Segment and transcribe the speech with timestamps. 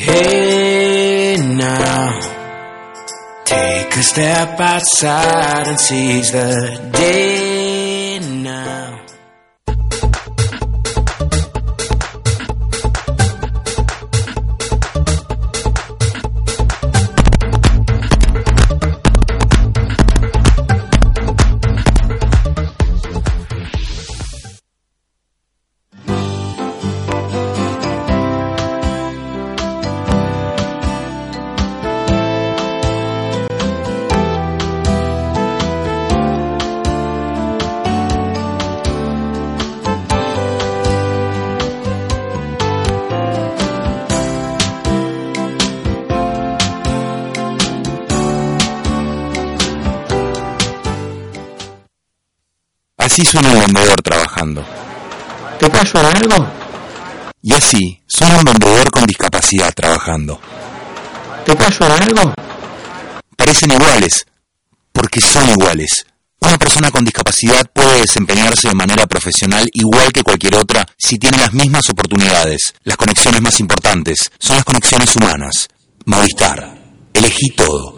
[0.00, 2.20] Hey now,
[3.44, 7.37] take a step outside and seize the day
[53.30, 54.64] Suena un vendedor trabajando.
[55.60, 56.48] ¿Te callo en algo?
[57.42, 60.40] Y así suena un vendedor con discapacidad trabajando.
[61.44, 62.32] ¿Te callo en algo?
[63.36, 64.24] Parecen iguales,
[64.92, 66.06] porque son iguales.
[66.40, 71.36] Una persona con discapacidad puede desempeñarse de manera profesional igual que cualquier otra si tiene
[71.36, 72.72] las mismas oportunidades.
[72.84, 75.68] Las conexiones más importantes son las conexiones humanas.
[76.06, 76.78] Movistar.
[77.12, 77.97] Elegí todo.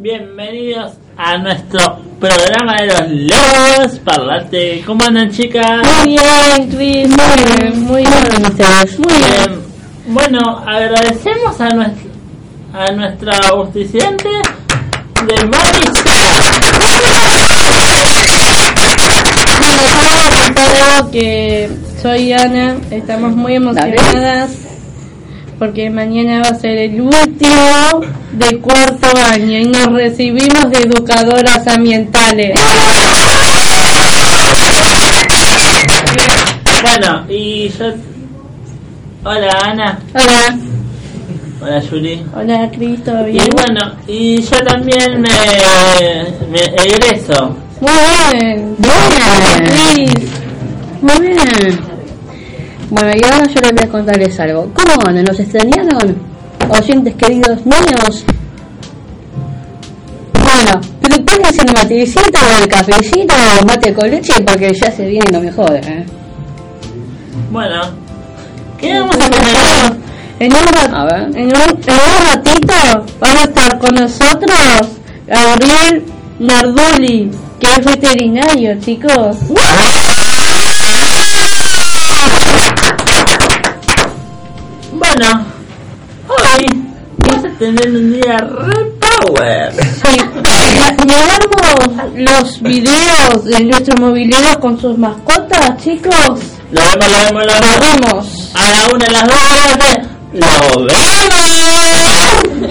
[0.00, 4.86] Bienvenidos a nuestro programa de los lobos parlantes.
[4.86, 5.82] ¿Cómo andan, chicas?
[5.82, 9.60] Muy bien, Chris, muy bien, muy bien ustedes, muy bien.
[10.06, 12.10] Bueno, agradecemos a, nuestro,
[12.72, 14.28] a nuestra auspiciante
[15.26, 16.14] del Mariscal.
[19.58, 24.67] Bueno, yo voy a contar algo que soy Ana, estamos muy emocionadas
[25.58, 28.00] porque mañana va a ser el último
[28.32, 32.58] de cuarto año y nos recibimos de educadoras ambientales.
[36.82, 37.86] Bueno, y yo...
[39.24, 39.98] Hola, Ana.
[40.14, 40.58] Hola,
[41.60, 42.22] Hola, Yuri.
[42.36, 43.48] hola Cris, ¿todo Y bien?
[43.52, 45.28] bueno, y yo también me,
[46.50, 47.56] me egreso.
[47.80, 50.30] Muy bien, bien, Cris.
[51.02, 51.97] Muy bien.
[52.90, 54.70] Bueno, y ahora yo les voy a contarles algo.
[54.74, 55.22] ¿Cómo van?
[55.24, 56.16] ¿Nos extrañaron?
[56.70, 58.24] Oyentes queridos míos.
[60.32, 65.06] Bueno, pero pónganse el matecito o el cafecito o mate con leche porque ya se
[65.06, 66.06] viene lo mejor, ¿eh?
[67.50, 67.80] Bueno,
[68.78, 69.98] ¿qué vamos a tener?
[70.40, 71.22] En un, ra- A ver.
[71.36, 72.74] en, un, en un ratito
[73.20, 74.88] van a estar con nosotros
[75.26, 76.04] Gabriel
[76.38, 79.36] Narduli, que es veterinario, chicos.
[85.18, 85.44] Bueno,
[86.28, 86.64] hoy
[87.18, 89.72] vamos a tener un día re power.
[89.74, 90.16] Sí,
[91.04, 96.38] miramos los videos de nuestro mobiliario con sus mascotas, chicos.
[96.70, 98.00] Lo vemos, lo vemos, lo Nos vemos.
[98.00, 98.52] vemos.
[98.54, 99.38] A la una, a las dos,
[99.78, 100.06] tres.
[100.34, 100.46] ¡Lo
[100.86, 102.67] vemos!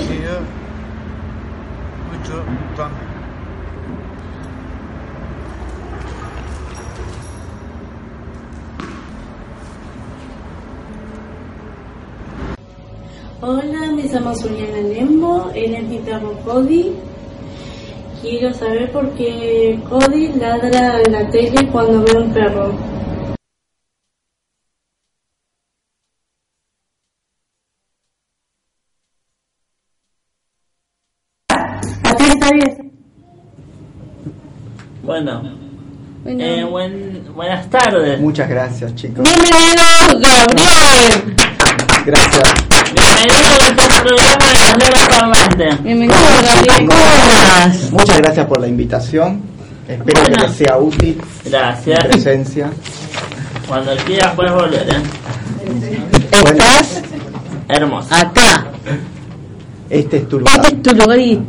[14.18, 16.92] Llamo Juliana Lembo, él es mi perro Cody.
[18.20, 22.74] Quiero saber por qué Cody ladra en la tele cuando ve un perro.
[32.04, 32.92] Así está bien.
[35.04, 35.42] Bueno,
[36.24, 36.44] Bueno.
[36.44, 38.20] eh, buen, buenas tardes.
[38.20, 39.24] Muchas gracias, chicos.
[39.24, 41.36] Bienvenido, Gabriel.
[42.06, 42.67] Gracias.
[42.94, 45.84] Bienvenido a este programa de los Lobos Parlantes.
[45.84, 46.88] Bienvenido, Gabriel.
[46.90, 47.92] ¿Cómo estás?
[47.92, 49.42] Muchas gracias por la invitación.
[49.88, 52.06] Espero que les sea útil mi Gracias.
[52.06, 52.70] presencia.
[53.68, 55.02] Cuando quieras puedes volver, ¿eh?
[56.42, 57.02] Bueno, Estás
[57.68, 58.16] Hermoso.
[58.16, 58.66] acá.
[59.90, 60.56] este es tu lugar.
[60.62, 61.42] Este es tu lugar y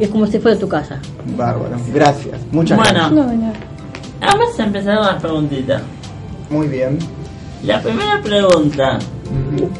[0.00, 0.98] es como si fuera tu casa.
[1.36, 1.76] Bárbaro.
[1.92, 2.40] Gracias.
[2.52, 2.92] Muchas Bueno.
[2.92, 3.12] gracias.
[3.12, 3.52] No, no.
[4.20, 5.82] Vamos a empezar con las preguntitas.
[6.50, 6.98] Muy bien.
[7.64, 8.98] La primera pregunta.
[9.26, 9.56] Ujú.
[9.56, 9.70] ¿Qué hay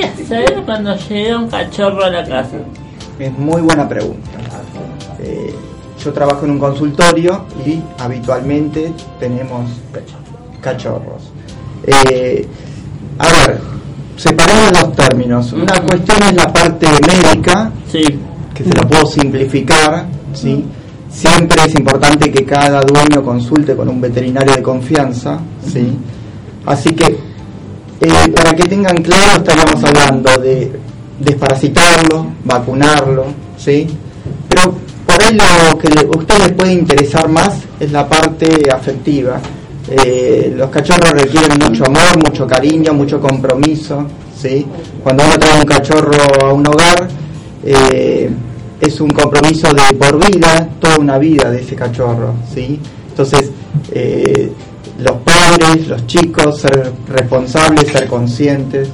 [0.00, 2.56] que hacer cuando llega un cachorro a la casa?
[3.18, 4.30] Es muy buena pregunta.
[5.22, 5.54] Eh,
[6.02, 9.70] yo trabajo en un consultorio y habitualmente tenemos
[10.60, 11.30] cachorros.
[11.86, 12.46] Eh,
[13.18, 13.60] a ver,
[14.16, 15.52] separamos los términos.
[15.52, 18.02] Una cuestión es la parte médica, Sí.
[18.54, 20.64] que se lo puedo simplificar, ¿sí?
[21.10, 25.92] Siempre es importante que cada dueño consulte con un veterinario de confianza, ¿sí?
[26.64, 27.18] Así que,
[28.00, 30.72] eh, para que tengan claro, estaríamos hablando de
[31.18, 33.26] desparasitarlo, vacunarlo,
[33.58, 33.86] ¿sí?
[34.48, 34.74] Pero
[35.06, 39.40] por ahí lo que a ustedes les puede interesar más es la parte afectiva,
[39.92, 44.06] Eh, los cachorros requieren mucho amor, mucho cariño, mucho compromiso.
[44.40, 44.64] ¿sí?
[45.02, 46.12] Cuando uno trae un cachorro
[46.44, 47.08] a un hogar,
[47.64, 48.30] eh,
[48.80, 52.34] es un compromiso de por vida, toda una vida de ese cachorro.
[52.54, 52.78] ¿sí?
[53.08, 53.50] Entonces,
[55.02, 58.88] los padres, los chicos, ser responsables, ser conscientes,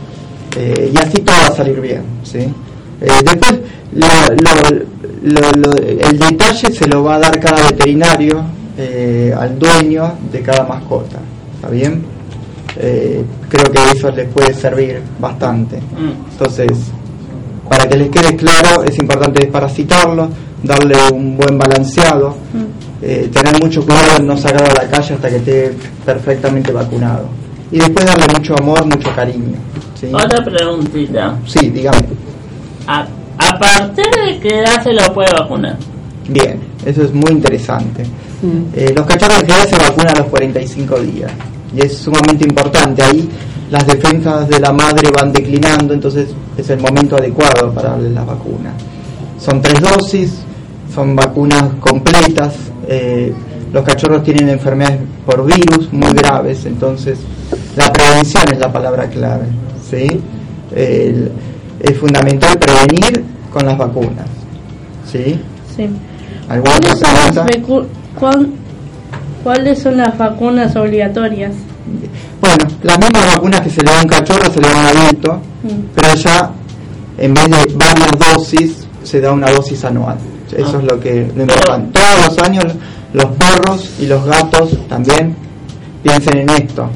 [0.56, 2.02] eh, y así todo va a salir bien.
[2.22, 2.38] ¿sí?
[2.38, 3.54] Eh, después,
[3.92, 8.44] lo- lo- el detalle se lo va a dar cada veterinario
[8.78, 11.18] eh, al dueño de cada mascota.
[11.56, 12.04] ¿Está bien?
[13.48, 15.76] Creo que eso les puede servir bastante.
[15.78, 16.30] Mm.
[16.32, 16.70] Entonces,
[17.70, 20.28] para que les quede claro, es importante desparasitarlo,
[20.62, 22.36] darle un buen balanceado,
[23.02, 27.26] eh, tener mucho cuidado en no sacarlo a la calle hasta que esté perfectamente vacunado.
[27.70, 29.58] Y después darle mucho amor, mucho cariño.
[29.98, 30.06] ¿sí?
[30.12, 31.36] Otra preguntita.
[31.46, 31.98] Sí, dígame.
[32.86, 33.06] ¿A,
[33.38, 35.76] ¿A partir de qué edad se lo puede vacunar?
[36.28, 38.04] Bien, eso es muy interesante.
[38.74, 41.32] Eh, los cachorros en general se vacunan a los 45 días
[41.74, 43.02] y es sumamente importante.
[43.02, 43.28] Ahí
[43.70, 48.26] las defensas de la madre van declinando, entonces es el momento adecuado para darle las
[48.26, 48.74] vacunas.
[49.38, 50.34] Son tres dosis,
[50.94, 52.54] son vacunas completas.
[52.88, 53.32] eh,
[53.72, 57.18] los cachorros tienen enfermedades por virus muy graves, entonces
[57.74, 59.46] la prevención es la palabra clave.
[59.90, 60.06] ¿sí?
[60.74, 61.32] El-
[61.80, 64.26] es fundamental prevenir con las vacunas.
[65.10, 65.38] ¿sí?
[65.76, 65.88] Sí.
[66.48, 67.34] ¿Alguna otra ¿Cuáles
[68.20, 68.52] son,
[69.42, 71.52] ¿Cuáles son las vacunas obligatorias?
[72.40, 74.80] Bueno, las mismas vacunas que se le dan a un cachorro se le dan a
[74.90, 75.68] un adulto, Mm.
[75.94, 76.50] pero ya
[77.18, 80.16] en vez de varias dosis se da una dosis anual.
[80.56, 80.78] Eso Ah.
[80.80, 81.98] es lo que lo importante.
[81.98, 82.64] Todos los años
[83.12, 85.34] los perros y los gatos también
[86.02, 86.88] piensen en esto.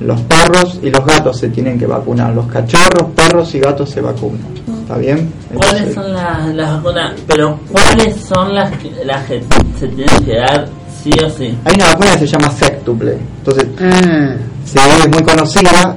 [0.00, 2.34] Los perros y los gatos se tienen que vacunar.
[2.34, 4.52] Los cachorros, perros y gatos se vacunan.
[4.82, 5.32] ¿Está bien?
[5.54, 7.14] ¿Cuáles son las, las vacunas?
[7.26, 9.42] Pero ¿cuáles son las que, las que
[9.78, 10.68] se tienen que dar
[11.02, 11.56] sí o sí?
[11.64, 13.16] Hay una vacuna que se llama Sectuple.
[13.38, 14.34] Entonces, Ah,
[14.64, 15.96] se es muy conocida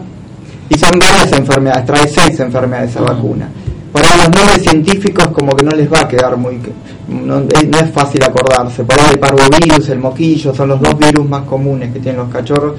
[0.69, 3.49] y son varias enfermedades, trae seis enfermedades esa vacuna.
[3.91, 6.59] Por ahí los nombres científicos como que no les va a quedar muy...
[7.07, 8.83] No, es- no es fácil acordarse.
[8.83, 12.29] Por ahí el parvovirus, el moquillo, son los dos virus más comunes que tienen los
[12.29, 12.75] cachorros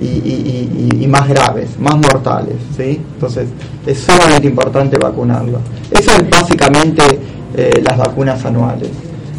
[0.00, 2.56] y, y- y- y más graves, más mortales.
[2.76, 3.00] ¿sí?
[3.14, 3.48] Entonces
[3.86, 5.58] es sumamente importante vacunarlo.
[5.90, 7.02] Eso es básicamente
[7.56, 8.90] eh, las vacunas anuales.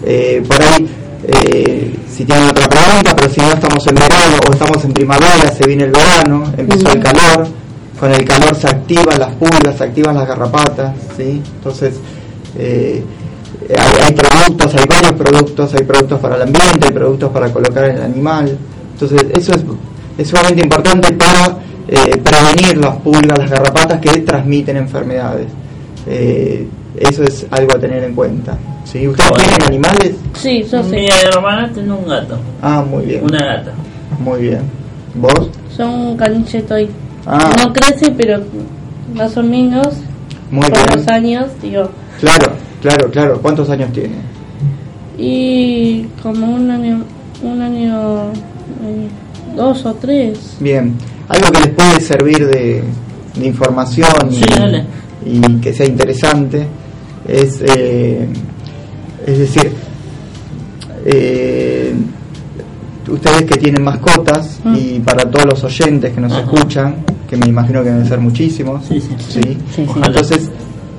[0.03, 0.89] Eh, por ahí,
[1.27, 5.51] eh, si tienen otra pregunta, pero si no estamos en verano o estamos en primavera,
[5.55, 7.47] se viene el verano, empezó el calor,
[8.01, 11.39] con el calor se activan las pulgas, se activan las garrapatas, ¿sí?
[11.57, 11.99] Entonces,
[12.57, 13.03] eh,
[13.69, 17.85] hay, hay productos, hay varios productos, hay productos para el ambiente, hay productos para colocar
[17.85, 18.57] en el animal.
[18.93, 19.63] Entonces, eso es,
[20.17, 21.57] es sumamente importante para
[21.87, 25.45] eh, prevenir las pulgas, las garrapatas que transmiten enfermedades.
[26.07, 26.67] Eh,
[26.97, 28.57] eso es algo a tener en cuenta.
[28.83, 29.07] ¿sí?
[29.07, 29.45] ¿Ustedes Bueno.
[29.45, 30.15] tienen animales?
[30.33, 31.27] Sí, yo Mi sé.
[31.31, 33.23] hermana tiene un gato, Ah, muy bien.
[33.23, 33.73] una gata.
[34.17, 34.61] Muy bien.
[35.13, 35.51] ¿Vos?
[35.77, 36.89] Son caniche toy.
[37.25, 38.41] Ah, No crece, pero
[39.15, 39.87] más o menos
[40.49, 40.87] muy por bien.
[40.95, 41.89] los años, digo.
[42.19, 43.39] Claro, claro, claro.
[43.41, 44.15] ¿Cuántos años tiene?
[45.17, 47.03] Y como un año,
[47.43, 49.07] un año, eh,
[49.55, 50.57] dos o tres.
[50.59, 50.95] Bien.
[51.27, 52.83] Algo que les puede servir de,
[53.35, 54.85] de información y, Sí, dale.
[55.25, 56.65] y que sea interesante
[57.27, 58.27] es, eh,
[59.25, 59.71] es decir,
[61.05, 61.93] eh,
[63.09, 64.75] ustedes que tienen mascotas Mm.
[64.75, 66.41] y para todos los oyentes que nos Ajá.
[66.41, 66.95] escuchan,
[67.29, 69.15] que me imagino que deben ser muchísimos, Sí, sí.
[69.17, 69.41] ¿sí?
[69.41, 69.85] Sí, sí.
[69.87, 70.07] Ojalá.
[70.07, 70.49] Entonces,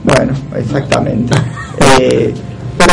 [0.04, 1.34] bueno, exactamente.
[2.00, 2.32] Eh,
[2.78, 2.92] pero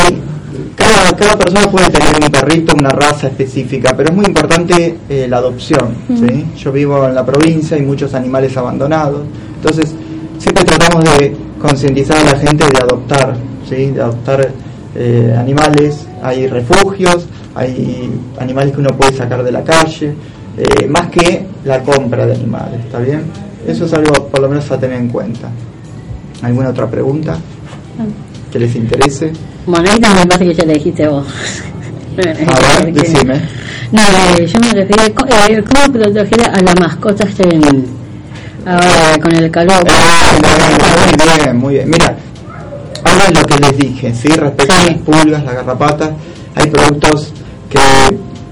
[0.74, 5.26] cada, cada persona puede tener un perrito, una raza específica, pero es muy importante eh,
[5.28, 5.94] la adopción.
[6.08, 6.46] ¿sí?
[6.56, 9.22] Yo vivo en la provincia, hay muchos animales abandonados,
[9.54, 9.94] entonces
[10.38, 13.36] siempre tratamos de concientizar a la gente de adoptar,
[13.68, 13.90] ¿sí?
[13.90, 14.50] de adoptar
[14.96, 16.06] eh, animales.
[16.22, 17.26] Hay refugios,
[17.60, 20.14] hay animales que uno puede sacar de la calle,
[20.56, 23.22] eh, más que la compra de animales, ¿está bien?
[23.66, 25.48] Eso es algo por lo menos a tener en cuenta.
[26.42, 27.36] ¿Alguna otra pregunta
[28.50, 29.32] que les interese?
[29.66, 31.26] bueno, ahí también me parece que ya le dijiste vos.
[31.28, 32.16] A
[32.84, 33.40] ver, decime.
[33.92, 37.86] No, eh, yo me refería, co- eh, ¿cómo proteger a las mascotas en,
[38.64, 39.84] ahora con el calor?
[39.90, 40.32] Ah,
[41.18, 41.90] muy bien, muy bien.
[41.90, 42.16] Mira,
[43.04, 44.28] ahora es lo que les dije, ¿sí?
[44.28, 46.10] Respecto a las pulgas, las garrapatas,
[46.54, 47.32] hay productos
[47.70, 47.78] que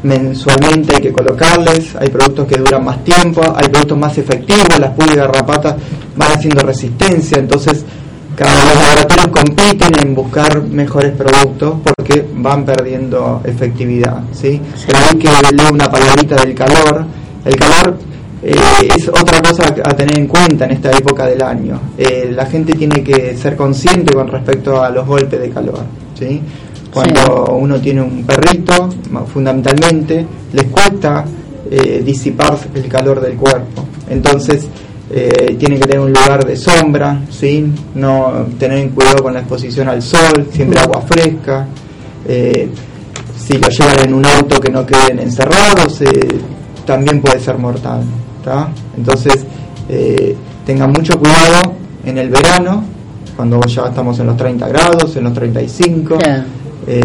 [0.02, 4.90] mensualmente hay que colocarles, hay productos que duran más tiempo, hay productos más efectivos, las
[4.92, 5.76] pulgas y garrapatas
[6.16, 7.84] van haciendo resistencia, entonces
[8.36, 14.60] cada los laboratorios compiten en buscar mejores productos porque van perdiendo efectividad, ¿sí?
[14.86, 17.04] Pero hay que leer una palabrita del calor,
[17.44, 17.98] el calor
[18.40, 18.52] eh,
[18.96, 21.80] es otra cosa a tener en cuenta en esta época del año.
[21.98, 25.80] Eh, la gente tiene que ser consciente con respecto a los golpes de calor.
[26.18, 26.40] ¿sí?
[26.92, 28.88] Cuando uno tiene un perrito,
[29.32, 31.24] fundamentalmente, les cuesta
[31.70, 33.84] eh, disipar el calor del cuerpo.
[34.08, 34.66] Entonces,
[35.10, 37.66] eh, tienen que tener un lugar de sombra, ¿sí?
[37.94, 41.66] no tener cuidado con la exposición al sol, siempre agua fresca.
[42.26, 42.68] Eh,
[43.38, 46.10] si lo llevan en un auto que no queden encerrados, eh,
[46.84, 48.02] también puede ser mortal.
[48.44, 48.68] ¿tá?
[48.96, 49.46] Entonces,
[49.88, 51.72] eh, tengan mucho cuidado
[52.04, 52.84] en el verano,
[53.36, 56.44] cuando ya estamos en los 30 grados, en los 35, Claro.
[56.88, 57.00] Eh,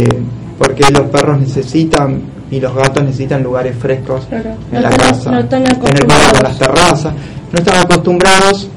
[0.57, 4.51] porque los perros necesitan y los gatos necesitan lugares frescos Claro.
[4.71, 7.13] en No la están- casa, no están tener cuidado con las terrazas,
[7.51, 8.69] no están acostumbrados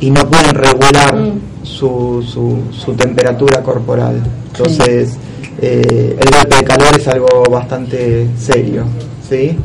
[0.00, 1.40] y no pueden regular Mm.
[1.66, 4.20] su, su, su temperatura corporal.
[4.52, 5.16] Entonces,
[5.60, 8.84] eh, el golpe de calor es algo bastante serio.
[9.28, 9.56] ¿Sí?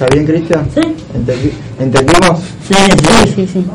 [0.00, 0.66] ¿Está bien, Cristian?
[0.74, 0.80] Sí.
[1.14, 2.40] ¿Entendi- ¿Entendimos?
[2.66, 3.66] Sí, Sí, sí, sí.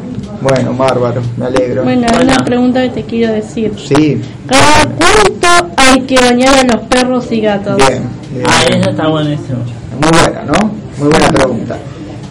[0.41, 1.83] Bueno, bárbaro, me alegro.
[1.83, 2.23] Bueno, Bueno.
[2.33, 3.71] una pregunta que te quiero decir.
[3.77, 7.77] Sí, ¿Cada cuánto hay que bañar a los perros y gatos?
[7.77, 8.09] bien.
[8.31, 8.45] bien.
[8.49, 9.59] Ah, eso está buenísimo.
[10.01, 10.71] Muy buena, ¿no?
[10.97, 11.77] Muy buena pregunta.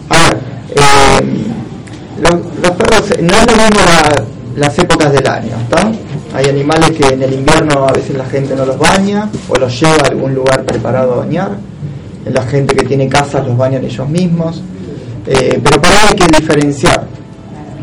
[0.09, 0.37] A ver,
[0.75, 1.25] eh,
[2.21, 4.23] los, los perros, no es lo mismo la-
[4.57, 5.89] las épocas del año, ¿está?
[6.37, 9.79] Hay animales que en el invierno a veces la gente no los baña o los
[9.79, 11.51] lleva a algún lugar preparado a bañar.
[12.25, 14.61] La gente que tiene casas los bañan ellos mismos.
[15.27, 17.07] Eh, pero para hay que diferenciar.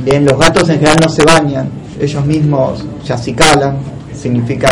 [0.04, 1.68] Bien, los gatos en general no se bañan,
[2.00, 3.76] ellos mismos se acicalan,
[4.12, 4.68] significa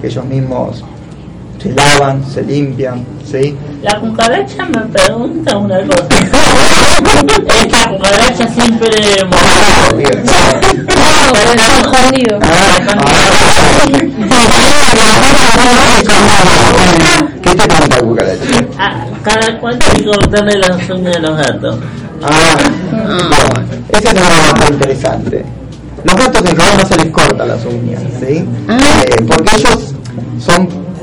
[0.00, 0.84] que ellos mismos
[1.62, 3.54] se lavan, se limpian, ¿sí?
[3.84, 6.06] La cucaracha me pregunta una cosa.
[7.62, 8.88] Esta cucaracha siempre
[11.82, 12.38] escondido.
[17.42, 18.40] ¿Qué te cuenta cucaracha?
[18.78, 21.78] Ah, cada cuánto hay que cortarle las uñas a los gatos.
[22.22, 22.56] Ah,
[22.90, 25.44] bueno, ese es un tema bastante interesante.
[26.04, 28.48] Los gatos en general no se les corta las uñas, ¿sí?
[28.66, 29.02] Ah.
[29.08, 29.94] Eh, porque ellos
[30.38, 30.93] son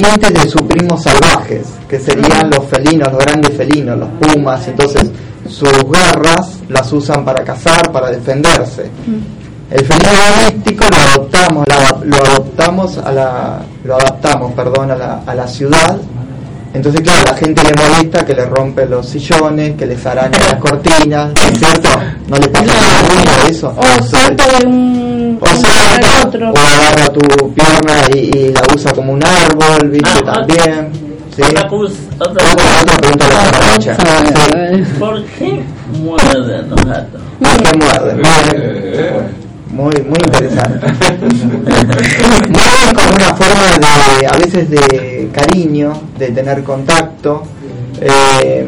[0.00, 5.10] parientes de sus primos salvajes, que serían los felinos, los grandes felinos, los pumas, entonces
[5.48, 8.90] sus garras las usan para cazar, para defenderse.
[9.70, 15.22] El felino doméstico lo adoptamos, la- lo adoptamos a la, lo adaptamos, perdón, a la,
[15.26, 15.96] a la ciudad.
[16.72, 20.38] Entonces, claro, a la gente le molesta que le rompe los sillones, que les araña
[20.38, 21.88] las cortinas, ¿no es cierto?
[22.28, 23.74] No le pasa nada de eso.
[23.76, 26.50] O salta de un, O salta, otro.
[26.52, 30.10] o agarra tu pierna y, y la usa como un árbol, ¿viste?
[30.26, 30.92] Ah, También.
[31.34, 31.42] ¿sí?
[31.42, 31.66] Otra,
[32.18, 33.96] otra pregunta de la cucaracha.
[33.96, 34.84] Sí.
[34.98, 35.62] ¿Por qué
[35.98, 37.20] muerden los gatos?
[37.40, 39.39] que muerden.
[39.70, 40.86] Muy, muy interesante.
[42.94, 43.78] Como una forma
[44.18, 47.42] de, a veces de cariño, de tener contacto.
[48.00, 48.66] eh,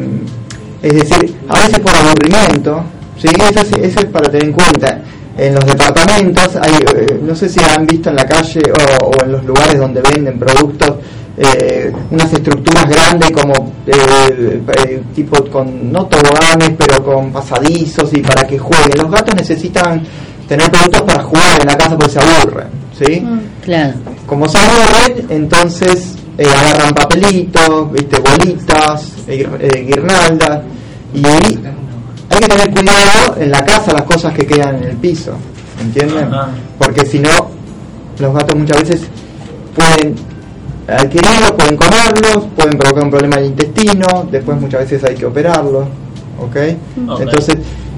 [0.81, 2.83] es decir, a veces por aburrimiento.
[3.17, 3.27] ¿sí?
[3.27, 5.01] Eso, es, eso es para tener en cuenta.
[5.37, 8.61] En los departamentos, hay, eh, no sé si han visto en la calle
[9.01, 10.97] o, o en los lugares donde venden productos,
[11.35, 13.53] eh, unas estructuras grandes como
[13.87, 20.03] eh, tipo con no toboganes pero con pasadizos y para que jueguen los gatos necesitan
[20.47, 23.21] tener productos para jugar en la casa porque se aburren ¿sí?
[23.21, 23.39] Mm.
[23.63, 23.93] Claro.
[24.25, 30.61] como se aburren entonces eh, agarran papelitos viste bolitas eh, eh, guirnaldas
[31.13, 35.33] y hay que tener cuidado en la casa las cosas que quedan en el piso
[35.81, 36.29] ¿entienden?
[36.77, 37.29] Porque si no
[38.19, 39.01] los gatos muchas veces
[39.75, 40.15] pueden
[40.87, 45.85] adquirirlos, pueden comerlos, pueden provocar un problema del intestino, después muchas veces hay que operarlos,
[46.39, 46.55] ¿ok?
[46.97, 47.57] Entonces, es-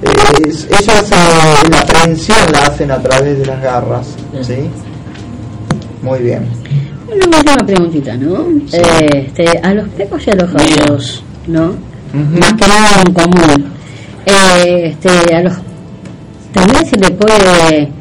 [0.09, 4.07] ellos eh, la prevención la hacen a través de las garras,
[4.41, 4.69] ¿sí?
[6.01, 6.45] Muy bien.
[7.07, 8.45] Una última preguntita, ¿no?
[8.71, 11.73] Este, a los perros y a los gatos, ¿no?
[12.13, 13.71] Más que nada en común.
[14.25, 15.53] Eh, este, a los
[16.53, 17.91] también se le puede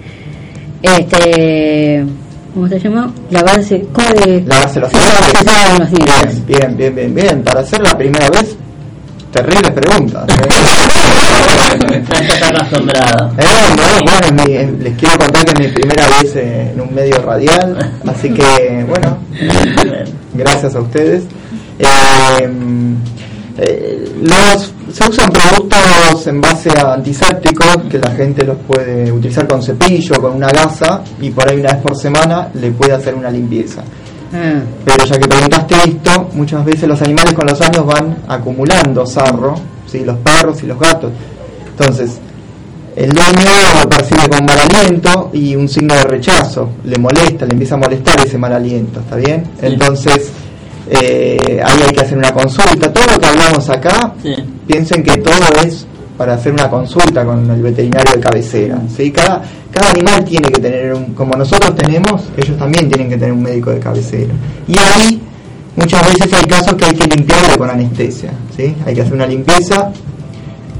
[0.83, 2.05] este
[2.55, 3.13] ¿cómo se llama?
[3.31, 5.79] lavarse ¿cómo le- Lavarse los dientes.
[5.79, 6.47] los dientes.
[6.47, 7.43] Bien, bien, bien, bien.
[7.43, 8.57] Para hacer la primera vez,
[9.35, 10.25] terribles preguntas.
[10.29, 12.05] ¿eh?
[12.09, 13.31] Ya está acostumbrado.
[13.39, 13.45] Eh,
[13.77, 16.95] no, bueno, mi- es- les quiero contar que es mi primera vez eh, en un
[16.95, 17.77] medio radial,
[18.07, 19.19] así que bueno,
[20.35, 21.25] gracias a ustedes.
[21.79, 21.87] Eh,
[23.59, 29.47] eh, los, se usan productos en base a antisépticos que la gente los puede utilizar
[29.47, 33.15] con cepillo, con una gasa y por ahí una vez por semana le puede hacer
[33.15, 33.83] una limpieza.
[34.35, 39.07] Ah, Pero ya que preguntaste esto, muchas veces los animales con los años van acumulando
[39.07, 39.55] sarro,
[39.87, 40.01] ¿sí?
[40.05, 41.13] los perros y los gatos.
[41.71, 42.19] Entonces,
[42.97, 43.51] el dueño
[43.83, 47.79] lo percibe con mal aliento y un signo de rechazo, le molesta, le empieza a
[47.79, 49.45] molestar ese mal aliento, ¿está bien?
[49.61, 49.67] Sí.
[49.67, 50.31] Entonces,
[50.91, 52.93] eh, ahí hay que hacer una consulta.
[52.93, 54.35] Todo lo que hablamos acá, Sí.
[54.67, 55.87] piensen que todo es
[56.19, 58.79] para hacer una consulta con el veterinario de cabecera.
[58.97, 59.11] ¿sí?
[59.11, 59.43] Cada,
[59.75, 63.43] cada animal tiene que tener, un, como nosotros tenemos, ellos también tienen que tener un
[63.43, 64.33] médico de cabecera.
[64.69, 65.21] Y ahí
[65.77, 68.75] muchas veces hay casos que hay que limpiarlo con anestesia, ¿sí?
[68.87, 69.91] Hay que hacer una limpieza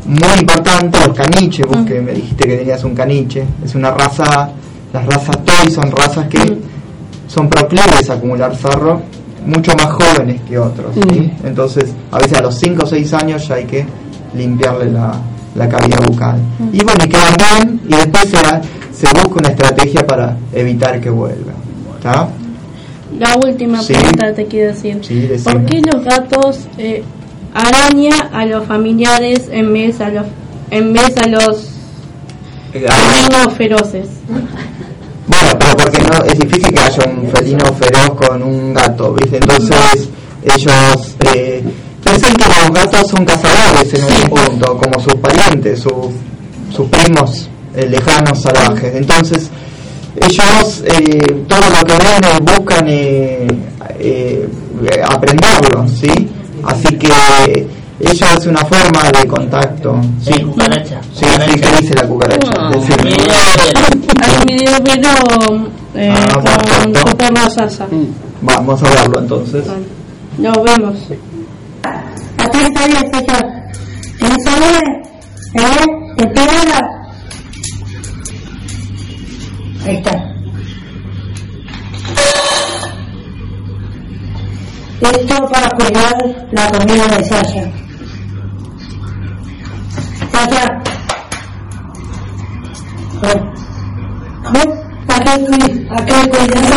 [0.07, 4.51] muy importante, los caniches, vos que me dijiste que tenías un caniche, es una raza,
[4.93, 6.59] las razas toy son razas que
[7.27, 9.03] son proclives a acumular sarro
[9.45, 11.33] mucho más jóvenes que otros, ¿sí?
[11.43, 13.85] Entonces, a veces a los 5 o 6 años ya hay que
[14.37, 15.21] limpiarle la,
[15.55, 16.41] la cavidad bucal.
[16.73, 18.37] Y bueno, y quedan bien, y después se,
[19.05, 21.53] se busca una estrategia para evitar que vuelva.
[21.97, 22.29] ¿Está?
[23.19, 23.93] La última Sí.
[23.93, 24.99] pregunta te quiero decir.
[25.03, 25.29] Sí.
[25.45, 27.03] ¿Por qué los gatos eh,
[27.55, 30.27] araña a los familiares en vez a los
[30.71, 31.69] en vez a los
[32.73, 34.09] Eh, felinos feroces?
[35.27, 39.37] Bueno, pero porque no es difícil que haya un felino feroz con un gato, ¿viste?
[39.37, 40.09] Entonces
[40.45, 41.63] ellos eh,
[42.03, 46.07] piensan que los gatos son cazadores en un punto, como sus parientes, sus,
[46.75, 48.95] sus primos eh, lejanos salvajes.
[48.95, 49.51] Entonces
[50.17, 53.47] ellos eh, todo lo que ven eh, buscan eh,
[53.99, 54.49] eh,
[55.09, 56.29] aprenderlo, ¿sí?
[56.65, 57.67] Así que
[58.01, 60.01] ella es una forma de contacto.
[60.23, 61.01] Sí, cucaracha.
[61.15, 62.51] Sí, sí, ¿qué dice la cucaracha?
[62.71, 63.17] Decime.
[64.23, 66.95] Hay un video pero eh, Ah, con.
[67.11, 67.87] Super Masasa.
[68.43, 69.65] Vamos a verlo entonces.
[70.39, 70.97] Lo vemos.
[72.39, 73.45] Aquí está bien, señor.
[74.21, 74.79] ¿No sabe?
[75.55, 75.87] ¿Eh?
[76.17, 76.94] ¿Te pega?
[85.65, 86.15] Para cuidar
[86.53, 87.63] la comida de Sasha.
[90.31, 90.83] Sasha.
[94.53, 94.69] ¿Ves?
[95.09, 96.77] Estoy, acá cuidando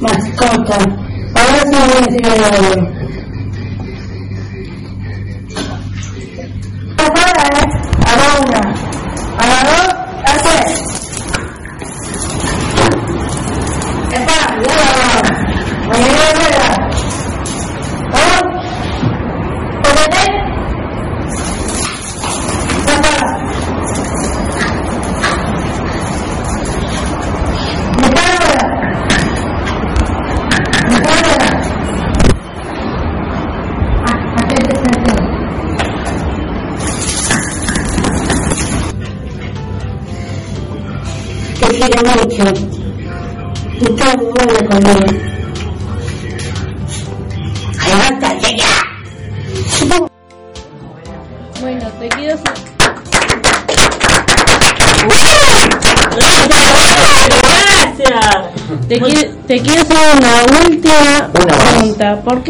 [0.00, 0.78] mascota.
[1.34, 2.97] Ahora sí voy a decir algo.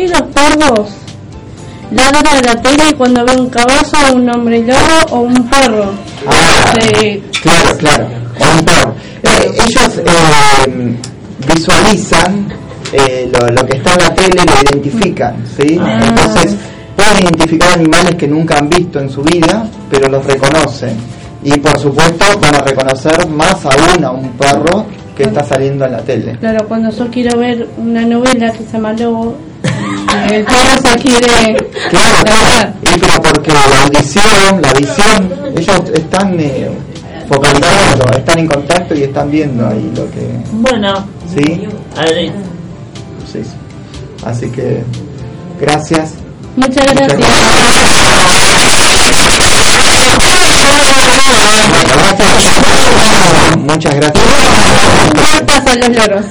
[0.07, 0.25] Pregunta.
[0.25, 0.91] ¿Por qué los perros
[1.91, 5.91] ladran a la tele cuando ven un caballo, un hombre lobo o un perro?
[6.27, 7.23] Ah, Sí.
[7.43, 8.07] claro, claro.
[8.41, 8.95] O un perro.
[9.23, 10.97] Eh, ellos eh,
[11.55, 12.49] visualizan
[12.93, 15.79] eh, lo, lo que está en la tele, lo identifican, ¿sí?
[15.81, 16.01] Ah.
[16.09, 16.55] Entonces
[16.97, 20.97] pueden identificar animales que nunca han visto en su vida, pero los reconocen.
[21.43, 25.93] Y por supuesto van a reconocer más aún a un perro que está saliendo en
[25.93, 26.37] la tele.
[26.41, 29.37] Claro, cuando yo quiero ver una novela que se llama Lobo,
[30.31, 31.57] el perro se quiere
[31.91, 32.75] Claro, ladrar.
[32.83, 36.71] y pero porque la audición, la visión, ellos están eh,
[37.29, 40.29] focalizados, están en contacto y están viendo ahí lo que...
[40.53, 41.69] Bueno, ¿Sí?
[42.07, 42.33] Sí,
[43.33, 43.41] sí.
[44.25, 44.83] Así que
[45.61, 46.15] gracias.
[46.57, 47.21] Muchas gracias.
[53.59, 54.25] Muchas gracias.
[55.47, 56.25] Cartas a los loros.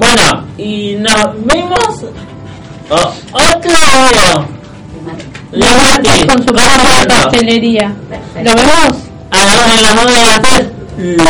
[0.00, 2.04] Bueno, y nos vemos
[2.90, 4.48] o- otro video.
[5.52, 7.92] Levante, Con su de pastelería.
[8.42, 8.96] ¿Lo vemos?
[9.32, 11.22] a la hora de la hora de hacer lo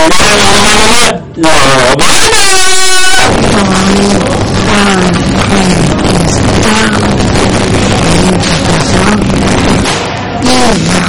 [10.43, 11.00] Gracias.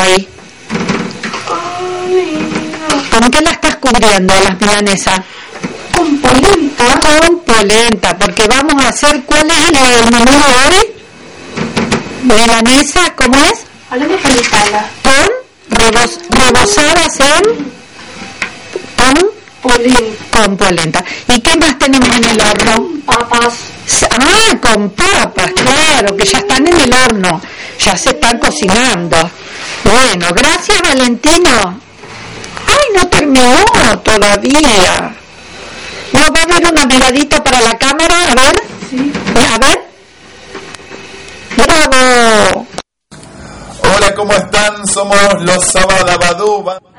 [0.00, 0.28] Ahí?
[3.10, 5.20] ¿Con qué la estás cubriendo las milanesas?
[5.96, 7.00] Con polenta.
[7.00, 10.92] Con polenta, porque vamos a hacer, ¿cuál es el menú de hoy?
[12.24, 13.64] Milanesa, ¿cómo es?
[13.90, 17.70] Con rebos- rebozadas en...
[18.96, 19.30] Con
[19.62, 20.16] Polín.
[20.32, 21.04] con polenta.
[21.28, 22.88] ¿Y qué más tenemos en el horno?
[23.04, 23.54] Papas.
[24.10, 27.40] Ah, con papas, claro, que ya están en el horno,
[27.84, 29.29] ya se están cocinando.
[30.12, 31.78] Bueno, gracias Valentino.
[32.66, 33.54] Ay, no terminó
[34.02, 35.14] todavía.
[36.12, 38.16] ¿No va a haber una miradita para la cámara?
[38.28, 38.56] A ver.
[38.90, 39.12] Sí.
[39.54, 39.80] A ver.
[41.56, 42.66] Bravo.
[43.84, 44.84] Hola, ¿cómo están?
[44.88, 46.64] Somos los Sabadabadú.
[46.64, 46.80] Va-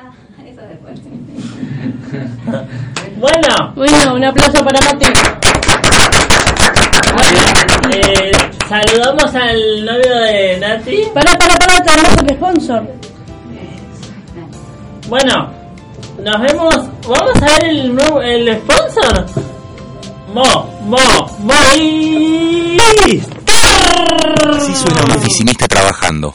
[3.18, 5.06] Bueno, Bueno, un aplauso para Mati.
[7.94, 8.32] eh,
[8.68, 11.02] saludamos al novio de Nati.
[11.12, 13.01] Para, para, para, tenemos el sponsor.
[15.12, 15.52] Bueno,
[16.24, 16.74] nos vemos.
[17.06, 19.26] Vamos a ver el nuevo el sponsor.
[20.32, 20.42] Mo,
[20.84, 21.76] Mo, Movistar.
[24.56, 26.34] Así suena un oficinista trabajando.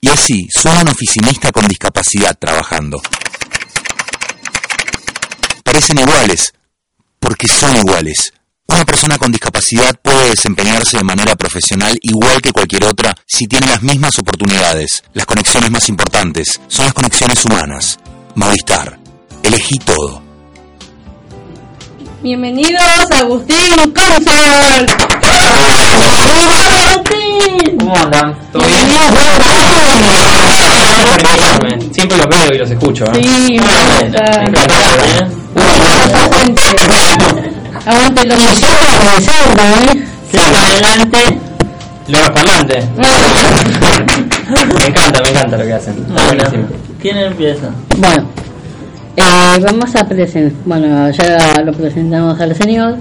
[0.00, 3.02] Y así suena un oficinista con discapacidad trabajando.
[5.62, 6.54] Parecen iguales,
[7.18, 8.32] porque son iguales.
[8.70, 13.66] Una persona con discapacidad puede desempeñarse de manera profesional igual que cualquier otra si tiene
[13.66, 15.02] las mismas oportunidades.
[15.12, 17.98] Las conexiones más importantes son las conexiones humanas.
[18.36, 18.96] Movistar.
[19.42, 20.22] Elegí todo.
[22.22, 24.86] Bienvenidos a Agustín Consol.
[27.04, 27.78] Agustín.
[27.78, 28.34] ¿Cómo andan?
[28.52, 28.88] ¿Todo bien?
[31.92, 33.04] Siempre los veo y los escucho.
[33.06, 33.10] ¿eh?
[33.22, 33.62] Sí, me Me
[34.08, 34.42] gusta.
[34.42, 34.74] encanta.
[37.86, 38.66] Aguante los ¿eh?
[40.38, 41.18] Adelante.
[42.08, 42.84] Los parlantes.
[44.78, 45.94] Me encanta, me encanta lo que hacen.
[46.08, 46.62] Está buenísimo.
[46.64, 47.68] Bueno, ¿quién empieza?
[47.96, 48.28] Bueno,
[49.16, 52.96] eh, vamos a presentar, bueno, ya lo presentamos al señor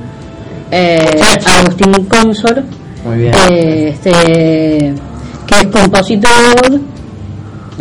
[0.71, 2.63] eh, Agustín Consor,
[3.05, 3.33] Muy bien.
[3.49, 4.93] eh, este,
[5.47, 6.79] que es compositor,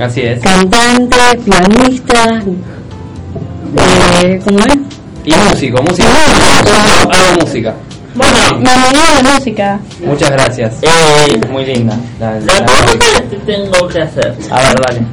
[0.00, 0.40] Así es.
[0.40, 2.40] cantante, pianista,
[4.22, 4.76] eh, ¿cómo es?
[5.24, 6.08] Y músico, músico.
[6.08, 7.74] Hago música.
[8.14, 9.80] Bueno, Bienvenido a la música.
[10.04, 10.74] Muchas gracias.
[10.82, 11.96] eh, Muy linda.
[12.18, 14.34] La, la la- pregunta que te tengo que hacer.
[14.50, 15.06] A ver, dale.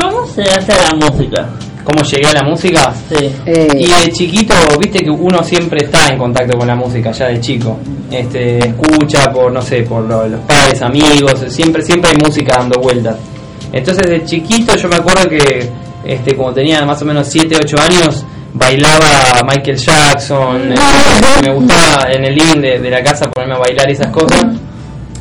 [0.00, 1.48] ¿Cómo se hace la música?
[1.88, 2.92] ¿Cómo llegué a la música?
[3.08, 3.30] Sí.
[3.46, 7.28] Eh, Y de chiquito, viste que uno siempre está en contacto con la música, ya
[7.28, 7.78] de chico.
[8.10, 12.78] Este, escucha por, no sé, por lo- los padres, amigos, siempre, siempre hay música dando
[12.80, 13.16] vueltas.
[13.72, 15.66] Entonces de chiquito yo me acuerdo que,
[16.04, 18.22] este, como tenía más o menos 7, 8 años,
[18.52, 20.76] bailaba Michael Jackson, eh,
[21.46, 24.44] me gustaba en el living de, de la casa ponerme a bailar esas cosas.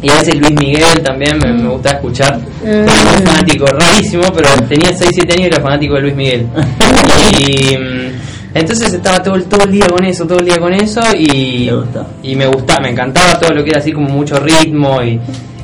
[0.01, 2.39] Y a veces Luis Miguel también me, me gustaba escuchar.
[2.63, 6.47] Era muy fanático, rarísimo, pero tenía 6, 7 años y era fanático de Luis Miguel.
[7.39, 8.11] Y mm,
[8.53, 11.69] entonces estaba todo, el- todo el día con eso, todo el día con eso y,
[12.35, 15.19] me gustaba, me encantaba todo lo que era así como mucho ritmo y,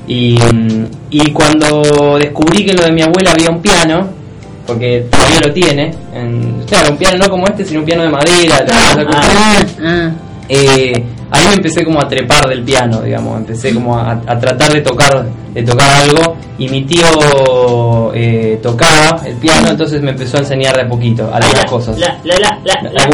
[0.08, 4.10] y, mm, y cuando descubrí que en lo de mi abuela había un piano,
[4.67, 8.10] porque todavía lo tiene, en- claro, un piano no como este, sino un piano de
[8.10, 10.12] madera, la- ah, ah,
[10.50, 14.72] eh, ahí me empecé como a trepar del piano, digamos, empecé como a, a tratar
[14.72, 17.06] de tocar de tocar algo y mi tío
[18.15, 21.98] eh, tocaba el piano, entonces me empezó a enseñar de a poquito algunas cosas.
[22.00, 23.08] La, la, la, la, La-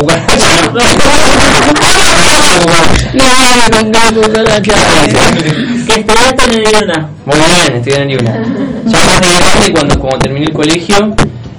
[4.62, 7.10] que estudiaste en el Iona.
[7.26, 8.44] Muy bien, estoy en el Iuna.
[8.86, 11.16] Ya más de grande, cuando, cuando terminé el colegio,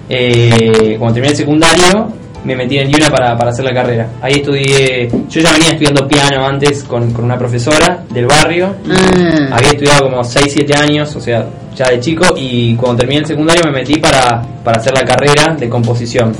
[0.08, 2.12] eh, cuando terminé el secundario,
[2.44, 4.08] me metí en el Iuna para, para hacer la carrera.
[4.22, 8.74] Ahí estudié, yo ya venía estudiando piano antes con, con una profesora del barrio.
[8.90, 9.48] ah.
[9.56, 13.62] Había estudiado como 6-7 años, o sea, ya de chico, y cuando terminé el secundario
[13.66, 16.32] me metí para, para hacer la carrera de composición.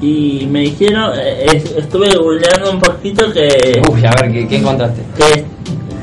[0.00, 4.56] Y me dijeron, eh, es- estuve googleando un poquito que, Uy, a ver, ¿qué, qué
[4.56, 5.02] encontraste?
[5.16, 5.44] que,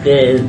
[0.04, 0.42] que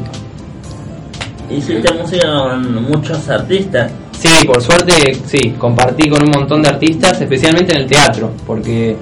[1.50, 3.90] hiciste música con muchos artistas.
[4.20, 8.94] Sí, por suerte, sí, compartí con un montón de artistas, especialmente en el teatro, porque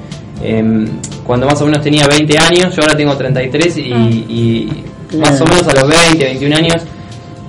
[0.42, 0.87] em,
[1.24, 4.85] cuando más o menos tenía 20 años, yo ahora tengo 33 y, y
[5.16, 6.83] más o menos a los 20, 21 años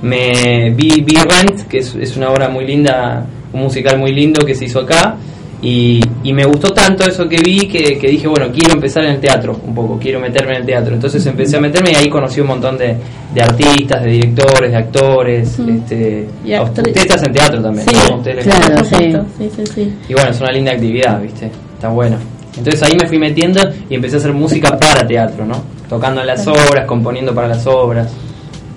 [0.01, 4.45] me vi, vi Rent, que es, es una obra muy linda, un musical muy lindo
[4.45, 5.17] que se hizo acá,
[5.61, 9.11] Y, y me gustó tanto eso que vi que, que dije, bueno, quiero empezar en
[9.15, 10.93] el teatro un poco, quiero meterme en el teatro.
[10.93, 12.95] Entonces empecé a meterme y ahí conocí un montón de,
[13.33, 15.59] de artistas, de directores, de actores.
[15.59, 18.21] Este, Y usted estás en teatro también, Sí, ¿no?
[18.21, 18.85] Claro.
[18.85, 19.49] sí.
[19.55, 19.93] Sí, sí.
[20.07, 21.51] Y bueno, es una linda actividad, ¿viste?
[21.75, 22.15] Está bueno.
[22.57, 25.61] Entonces ahí me fui metiendo y empecé a hacer música para teatro, ¿no?
[25.89, 28.09] Tocando en las obras, componiendo para las obras.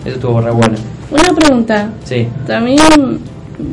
[0.05, 0.75] Eso estuvo re bueno.
[1.13, 1.91] Una pregunta.
[2.05, 2.27] Sí.
[2.47, 3.21] También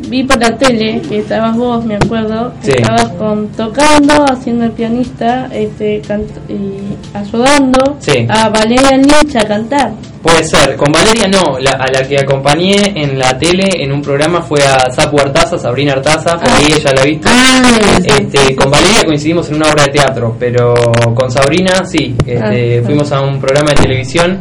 [0.09, 2.77] vi por la tele que estabas vos, me acuerdo, que Sí.
[2.77, 6.01] estabas con, tocando, haciendo el pianista, este,
[6.47, 8.25] y ayudando Sí.
[8.29, 9.91] a Valeria Nietzsche a cantar.
[10.21, 10.75] Puede ser.
[10.75, 11.57] Con Valeria no.
[11.59, 15.57] La- a la que acompañé en la tele en un programa fue a Sapu Artaza,
[15.57, 16.37] Sabrina Artaza.
[16.37, 17.29] Por ahí ella la ha visto.
[17.31, 17.61] Ah,
[18.05, 20.73] Este, con Valeria coincidimos en una obra de teatro, pero
[21.15, 22.15] con Sabrina sí.
[22.25, 24.37] Este, Ah, fuimos a un programa de televisión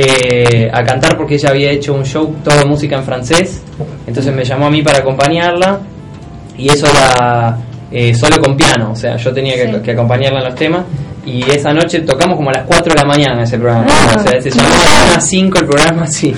[0.00, 3.60] eh, a cantar porque ella había hecho un show todo de música en francés.
[4.06, 5.80] Entonces me llamó a mí para acompañarla
[6.56, 7.58] y eso era
[7.90, 9.80] eh, solo con piano, o sea, yo tenía que, Sí.
[9.82, 10.84] que acompañarla en los temas.
[11.26, 13.86] Y esa noche tocamos como a las 4 de la mañana ese programa.
[13.90, 14.14] Ah.
[14.16, 16.32] O sea, se llamó a las 5 el programa, sí.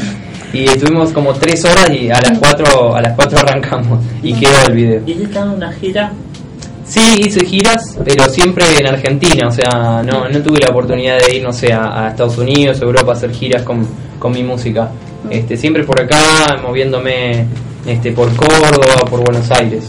[0.54, 4.00] Y estuvimos como 3 horas y a las 4, a las 4 arrancamos.
[4.22, 5.02] Y quedó el video.
[5.06, 6.12] ¿Hiciste una gira?
[6.90, 11.36] Sí, hice giras, pero siempre en Argentina, o sea, no, no tuve la oportunidad de
[11.36, 13.86] ir, no sé, a, a Estados Unidos, Europa a hacer giras con,
[14.18, 14.90] con mi música.
[15.30, 16.16] Este, siempre por acá,
[16.66, 17.46] moviéndome
[17.86, 19.84] este, por Córdoba, por Buenos Aires.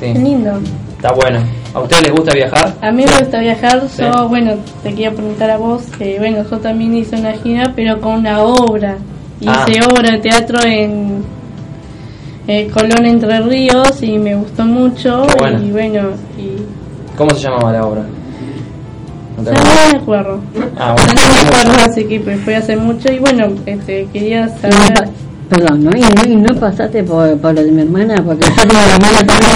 [0.00, 0.52] Sí, Qué lindo.
[0.96, 1.40] está bueno.
[1.74, 2.72] ¿A ustedes les gusta viajar?
[2.80, 4.02] A mí me gusta viajar, Sí.
[4.02, 8.00] yo, bueno, te quería preguntar a vos, que bueno, yo también hice una gira, pero
[8.00, 8.96] con una obra.
[9.40, 9.50] Hice
[9.82, 9.88] Ah.
[9.92, 11.22] obra de teatro en
[12.46, 15.26] eh, Colón Entre Ríos y me gustó mucho.
[15.38, 15.62] Bueno.
[15.62, 16.00] Y bueno,
[16.38, 16.56] y
[17.16, 18.02] ¿Cómo se llamaba la obra?
[19.36, 20.40] ¿No ya no me acuerdo.
[20.78, 21.48] Ah, Ya no me bueno.
[21.60, 24.94] acuerdo, así que pues, fue hace mucho y bueno, este, quería No, saber.
[24.94, 25.04] pa-
[25.48, 25.90] perdón, ¿no?
[25.96, 28.94] Y, no, y no pasaste por, por lo de mi hermana, porque yo tengo la
[28.94, 29.54] hermana también.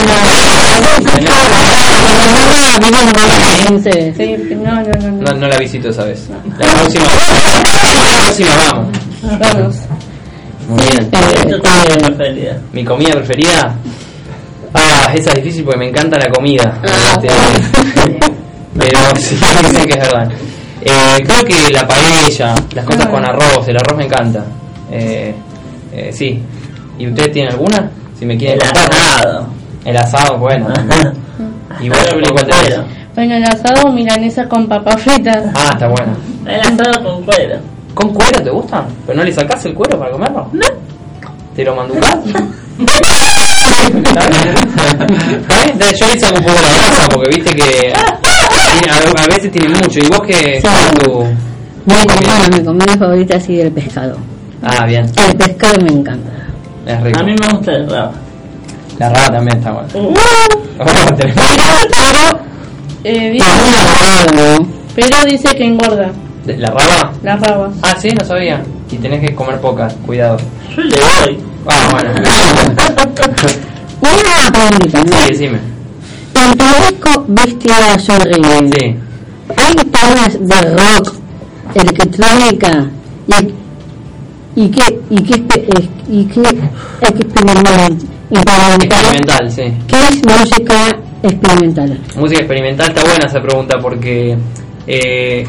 [3.83, 4.13] Sí.
[4.17, 5.39] Sí, no, no, no, No, no.
[5.39, 6.29] no la visito esa vez.
[6.59, 8.89] La próxima, la próxima vamos.
[9.41, 9.77] Vamos.
[10.69, 11.11] Muy bien.
[11.49, 12.59] ¿Cuál es tu comida preferida?
[12.73, 13.77] ¿Mi comida preferida?
[14.75, 16.81] Ah, esa es difícil porque me encanta la comida.
[16.83, 17.29] Este,
[18.79, 20.31] pero sí, dicen que es verdad.
[20.83, 23.11] Eh, creo que la paella, las cosas Ah.
[23.11, 24.45] con arroz, el arroz me encanta.
[24.91, 25.35] Eh,
[25.93, 26.43] eh, sí.
[26.99, 27.91] ¿Y ustedes tienen alguna?
[28.19, 28.91] Si me quieren El contar.
[28.93, 29.47] asado.
[29.85, 30.67] El asado, bueno.
[31.81, 31.99] ¿Y vos.
[33.15, 35.45] Bueno, el asado milanesa con papas fritas.
[35.55, 36.17] Ah, está bueno.
[36.47, 37.57] El asado con cuero.
[37.95, 38.85] ¿Con cuero te gusta?
[39.07, 40.49] ¿Pero no le sacás el cuero para comerlo?
[40.53, 40.67] No.
[41.59, 42.17] ¿Te lo manducás?
[45.99, 49.99] Yo le saco un poco la grasa porque viste que a, veces tiene mucho.
[49.99, 50.63] ¿Y vos qué?
[51.03, 51.25] tu-
[51.85, 54.17] Mi, bueno, mi comida favorita sigue el pescado.
[54.63, 55.11] Ah, bien.
[55.17, 56.31] El pescado me encanta.
[56.87, 57.19] Es rico.
[57.19, 58.13] A mí me gusta el rabo.
[59.01, 59.89] La raba también está buena.
[61.17, 62.41] Pero,
[63.03, 63.47] eh, dice,
[64.95, 66.13] pero dice que engorda
[66.47, 67.13] ¿La raba?
[67.25, 67.75] las rabas.
[67.83, 68.63] Ah, sí, no sabía.
[68.93, 70.39] Y tenés que comer pocas, cuidado.
[70.77, 70.97] Yo le
[71.37, 71.48] doy.
[71.67, 72.11] Ah, bueno.
[74.01, 75.17] Una preguntita, ¿no?
[75.23, 75.59] Sí, decime.
[76.91, 78.97] Disco Bestia Sonríe, Sí.
[79.57, 81.15] hay temas de rock,
[81.75, 82.87] electrónica
[83.27, 83.45] y,
[84.61, 85.23] y qué y
[85.79, 86.25] es- y
[87.03, 87.99] experimental,
[88.31, 88.83] experimental.
[88.83, 89.63] Experimental, sí.
[89.87, 91.99] ¿Qué es música experimental?
[92.17, 94.37] Música experimental está buena esa pregunta porque
[94.87, 95.47] eh,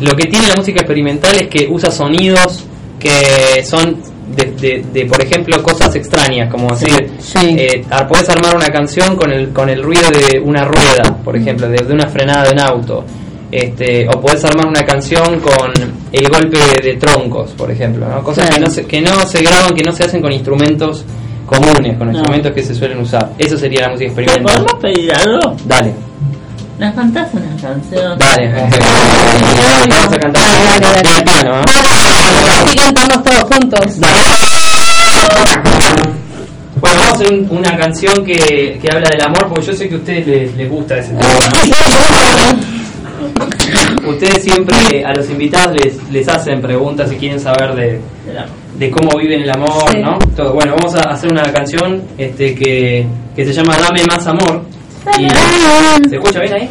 [0.00, 2.64] lo que tiene la música experimental es que usa sonidos
[2.98, 3.96] que son
[4.36, 7.56] de, de- de, por ejemplo, cosas extrañas, como decir, Sí.
[7.58, 11.68] eh, puedes armar una canción con el, con el ruido de una rueda, por ejemplo,
[11.68, 13.04] de, de una frenada de un auto.
[13.50, 15.72] Este, o puedes armar una canción con
[16.12, 18.22] el golpe de, de troncos, por ejemplo, ¿no?
[18.22, 21.04] cosas que no, se, que no se graban, que no se hacen con instrumentos
[21.46, 22.12] comunes, con No.
[22.12, 23.30] instrumentos que se suelen usar.
[23.38, 24.64] Eso sería la música ¿Te experimental.
[24.66, 25.56] podemos pedir algo?
[25.64, 25.92] Dale.
[26.78, 28.18] ¿Nos cantás una canción?
[28.18, 28.74] Dale, vamos
[30.12, 30.42] a cantar.
[30.80, 31.50] Dale, dale, dale.
[31.50, 31.62] ¿eh?
[32.64, 33.98] Así cantamos todos juntos.
[36.78, 39.88] Bueno, vamos a hacer un- una canción que, que habla del amor, porque yo sé
[39.88, 41.28] que a ustedes les, les gusta ese tema.
[44.06, 48.00] Ustedes siempre a los invitados les, les hacen preguntas y quieren saber de,
[48.78, 49.98] de cómo viven el amor, Sí.
[49.98, 50.18] ¿no?
[50.36, 50.52] Todo.
[50.52, 54.62] Bueno, vamos a hacer una canción este, que, que se llama Dame más amor.
[55.18, 56.68] Y, ¿Se escucha bien ahí?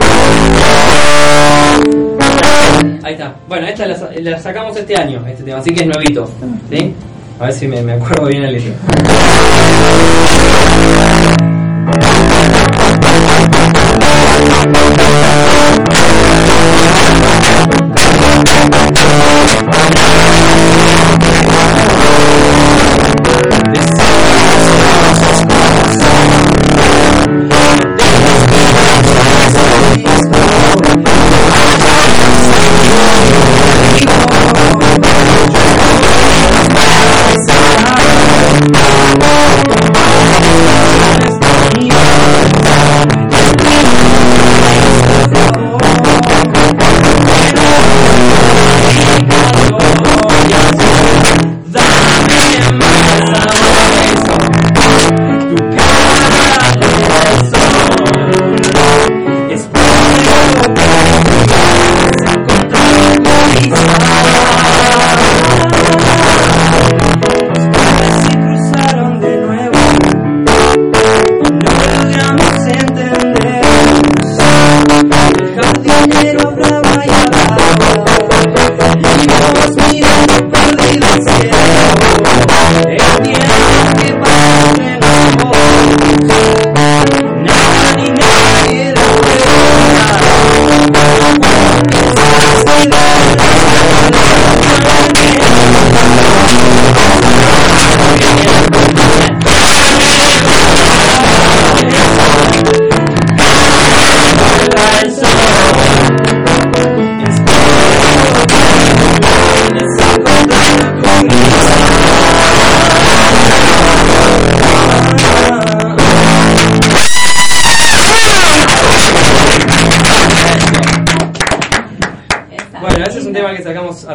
[3.03, 3.33] Ahí está.
[3.47, 6.29] Bueno, esta la, sa- la sacamos este año, este tema, así que es nuevito.
[6.69, 6.93] ¿Sí?
[7.39, 8.73] A ver si me, me acuerdo bien el letra.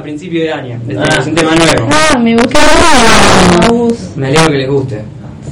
[0.01, 0.81] A principio de año.
[0.89, 1.17] Este Ah.
[1.21, 1.89] Es un tema nuevo.
[1.93, 2.59] Ah, me gusta.
[3.63, 4.17] Agus.
[4.17, 5.05] Me alegro que les guste.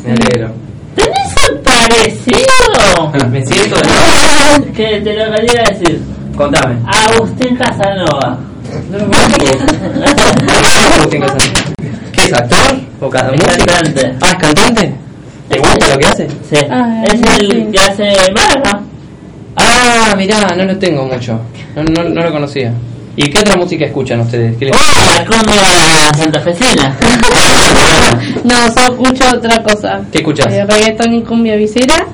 [0.04, 0.50] Me alegro.
[0.96, 3.28] ¿Tenés un parecido?
[3.30, 6.02] Me siento de Que te lo quería decir.
[6.34, 6.76] Contame.
[6.86, 8.38] Agustín Casanova.
[8.90, 9.64] No lo conozco.
[10.96, 11.44] Agustín Casanova.
[12.12, 12.76] ¿Qué es actor?
[13.00, 14.14] ¿O Es cantante.
[14.20, 14.94] Ah, ¿es cantante?
[15.48, 16.28] ¿Te gusta lo que hace?
[16.50, 16.56] Sí.
[16.70, 17.68] Ah, es el sí.
[17.72, 18.80] que hace Maga.
[19.56, 21.38] Ah, mirá, no lo tengo mucho.
[21.76, 22.72] No, no, no lo conocía.
[23.20, 24.56] ¿Y qué otra música escuchan ustedes?
[24.56, 24.76] ¿Qué les...
[24.76, 26.96] Oh, la cumbia santafesina.
[28.44, 30.00] No, yo escucho otra cosa.
[30.12, 30.46] ¿Qué escuchás?
[30.52, 31.96] Eh, reggaetón y cumbia visera.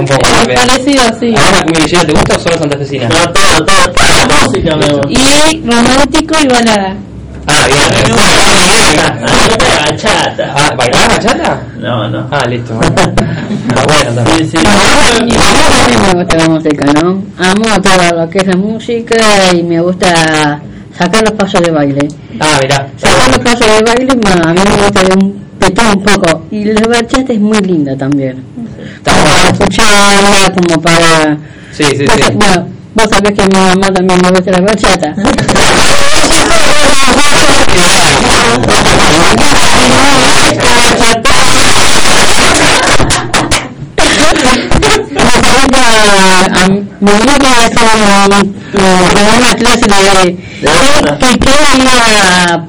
[0.00, 0.58] Un poco también.
[0.58, 1.34] Parecido así.
[1.36, 3.08] ¿A una cumbia villera te gusta o solo santafesina?
[3.08, 5.08] No, todo, todo, toda la música me gusta.
[5.10, 6.96] Y romántico y balada.
[7.46, 8.16] Ah, bien.
[9.78, 10.54] Bachata.
[10.56, 11.62] Ah, ¿bailás bachata?
[11.78, 12.26] No, no.
[12.30, 12.74] Ah, listo.
[12.74, 12.94] bueno.
[13.76, 14.50] Ah, bueno, también.
[14.50, 14.66] Sí, sí.
[14.66, 15.32] A mí
[16.06, 17.22] me gusta la música, ¿no?
[17.38, 19.16] Amo todo lo que es la música
[19.54, 20.60] y me gusta
[20.96, 22.08] sacar los pasos de baile.
[22.40, 22.88] Ah, mirá.
[22.96, 26.42] Sacar los pasos de baile, bueno, a mí me gusta de un petón un poco.
[26.50, 28.42] Y la bachata es muy linda también.
[29.04, 31.36] Para escucharla, como para...
[31.72, 32.32] Sí, sí, sí.
[32.34, 35.14] Bueno, vos sabés que a mi mamá también me gusta la bachata.
[45.74, 50.36] a, a, me voy a hacer un- un- una clase de
[51.18, 52.66] que quiero ir a,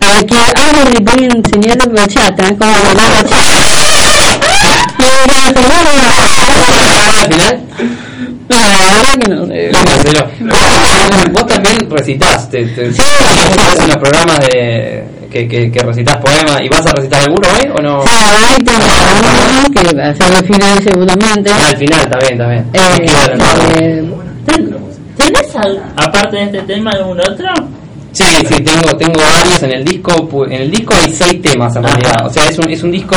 [0.00, 3.69] a que algo le voy a enseñar bachata, como bailar bachata.
[5.20, 5.54] Final,
[7.18, 7.60] ¿Al final?
[8.48, 8.58] la
[8.94, 9.40] verdad que no
[11.32, 16.68] vos también recitas, te, te, haces unos programas de que, que, que recitas poemas y
[16.68, 18.00] vas a recitar alguno hoy o no?
[18.02, 18.80] Ahí tengo
[19.72, 21.50] que va a ser al final seguramente.
[21.52, 22.54] Ah, al final, está bien, está.
[22.96, 23.28] Eh,
[23.78, 24.04] eh,
[24.46, 24.76] ¿Ten-
[25.16, 27.46] ¿Tenés, al- aparte de este tema, algún otro?
[28.12, 30.46] Sí, sí, tengo, tengo varios en el disco.
[30.46, 32.26] En el disco hay seis temas en realidad.
[32.26, 33.14] O sea, es un, es un disco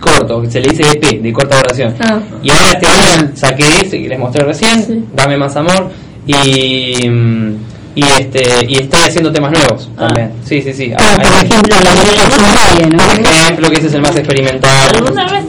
[0.00, 1.94] corto, que se le dice EP, de corta duración.
[2.00, 2.18] Ah.
[2.42, 5.04] Y ahora este año saqué ese que les mostré recién, Sí.
[5.14, 5.90] Dame Más Amor.
[6.26, 7.54] Y, mm,
[7.94, 10.06] y, este, y estoy haciendo temas nuevos Ah.
[10.08, 10.32] también.
[10.44, 10.92] Sí, sí, sí.
[10.98, 12.96] ah, por Hay- ejemplo, la de ¿no?
[13.04, 14.96] Por ejemplo, que ese es el más experimental.
[14.96, 15.44] ¿Alguna vez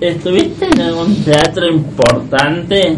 [0.00, 2.96] estuviste en algún teatro importante?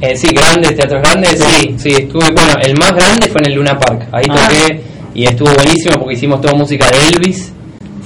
[0.00, 3.54] Eh, sí, grandes, teatros grandes, sí, sí, estuve, bueno, el más grande fue en el
[3.54, 4.48] Luna Park, ahí Ah.
[4.48, 4.80] toqué
[5.14, 7.52] y estuvo buenísimo porque hicimos toda música de Elvis,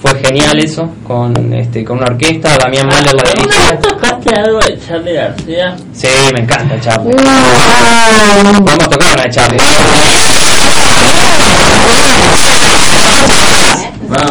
[0.01, 3.71] fue genial eso, con este con una orquesta, Damián Mahler la ¿Alguna dirige.
[3.73, 5.77] vez tocaste algo de Charlie García?
[5.93, 7.15] Sí, me encanta Charlie.
[8.65, 9.59] Vamos a tocar una de Charlie.
[14.09, 14.31] Vamos,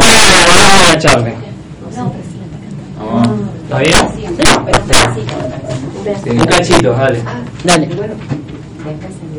[0.58, 1.32] vamos a Charlie.
[3.64, 4.11] ¿Está bien?
[6.24, 7.22] Un cachito, dale.
[7.62, 7.88] dale.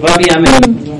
[0.01, 0.91] Rápidamente.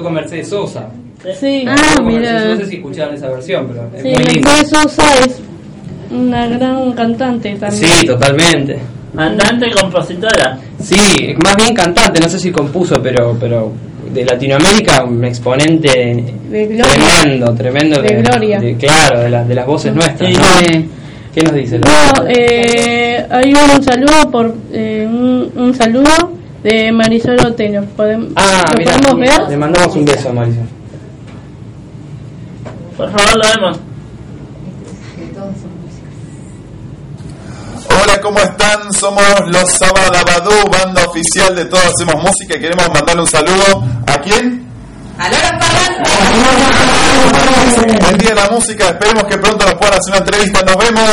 [0.00, 0.88] Cantó con Mercedes Sosa.
[1.38, 1.64] Sí.
[1.68, 2.40] Ah, Con Mercedes mira.
[2.40, 4.40] Sosa, No sé si escucharon esa versión, pero es Sí, muy.
[4.42, 5.40] Mercedes Sosa es
[6.10, 7.84] una gran cantante también.
[7.92, 8.78] Sí, totalmente.
[9.14, 10.58] Cantante y compositora.
[10.80, 13.72] Sí, más bien cantante, no sé si compuso, pero pero
[14.14, 15.88] de Latinoamérica un exponente
[16.48, 18.02] De tremendo, tremendo.
[18.02, 18.60] De Gloria.
[18.60, 20.30] de- claro, de, las de las voces nuestras.
[20.30, 20.36] Sí.
[20.36, 20.74] ¿no?
[20.76, 20.84] Eh,
[21.34, 21.78] ¿Qué nos dice?
[21.78, 26.29] No, eh, hay un saludo por eh, un, un saludo
[26.62, 27.84] de Marisol Otero.
[27.96, 29.48] ¿Podem- ah, ¿Lo mira, podemos ver?
[29.48, 30.68] le mandamos un beso a Marisol.
[32.96, 33.78] Por favor, lo vemos.
[38.02, 38.92] Hola, ¿cómo están?
[38.92, 44.18] Somos los Sabadabadú, banda oficial de Todos Hacemos Música y queremos mandarle un saludo a
[44.20, 44.66] quién?
[48.10, 50.62] El Día de la Música, esperemos que pronto nos puedan hacer una entrevista.
[50.62, 51.10] Nos vemos.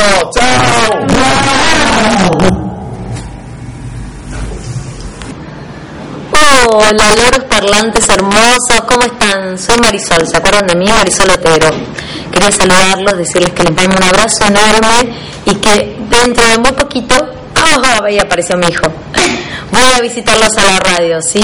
[2.38, 2.67] ¡Chao!
[6.70, 9.56] Hola, loros parlantes hermosos, ¿cómo están?
[9.56, 10.84] Soy Marisol, ¿se acuerdan de mí?
[10.86, 11.70] Marisol Otero.
[12.30, 15.14] Quería saludarlos, decirles que les mando un abrazo enorme
[15.46, 17.14] y que dentro de muy poquito,
[17.54, 18.02] ¡ah!
[18.04, 18.86] ahí apareció mi hijo.
[19.72, 21.42] Voy a visitarlos a la radio, ¿sí?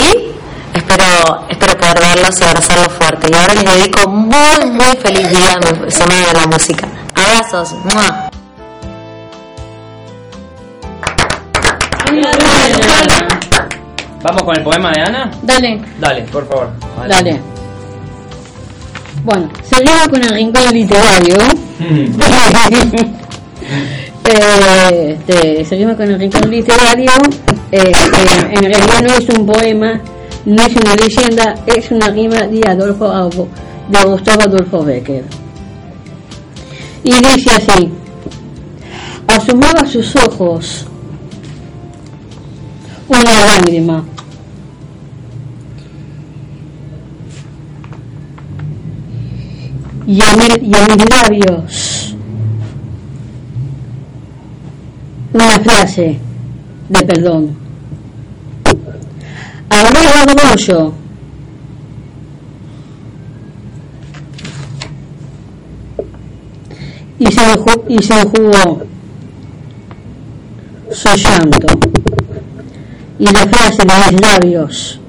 [0.75, 3.29] Espero, espero poder verlos y abrazarlos fuerte.
[3.33, 6.87] Y ahora les dedico muy, muy feliz día a mi Semana de la Música.
[7.15, 7.73] Abrazos.
[7.85, 8.29] ¡mua!
[14.25, 15.31] ¿Vamos con el poema de Ana?
[15.43, 15.81] Dale.
[16.01, 16.71] Dale, por favor.
[17.07, 17.41] Dale.
[19.23, 21.37] Bueno, seguimos con el rincón literario.
[24.25, 27.11] Eh, este, seguimos con el rincón literario.
[27.71, 30.01] Eh, que en realidad no es un poema,
[30.47, 33.49] no es una leyenda, es una rima de Adolfo Adolfo-
[33.89, 35.25] de Gustavo Adolfo Becker.
[37.03, 37.91] Y dice así:
[39.27, 40.87] asomaba sus ojos
[43.09, 44.05] una lágrima.
[50.07, 52.17] Y a, mi- y a mis labios
[55.33, 56.19] una frase
[56.89, 57.57] de perdón.
[59.69, 59.77] De
[60.35, 60.93] orgullo.
[67.19, 67.41] Y se,
[67.89, 68.83] y se enjugó
[70.91, 71.67] su llanto.
[73.19, 75.01] Y la frase de mis labios.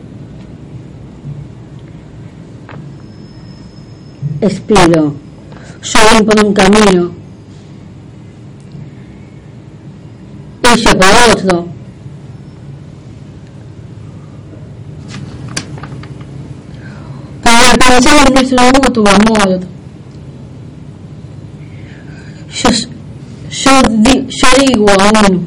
[5.81, 7.11] Yo voy por un camino.
[10.63, 11.67] Ella por otro.
[17.43, 19.59] Para pensar en ese mundo amor.
[22.55, 22.69] Yo,
[23.49, 23.71] yo,
[24.29, 25.45] yo digo aún,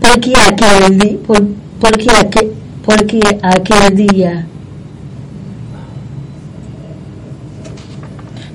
[0.00, 1.40] ¿por qué aquel, di- por,
[1.80, 2.52] por qué aquel,
[2.84, 4.46] por qué aquel día?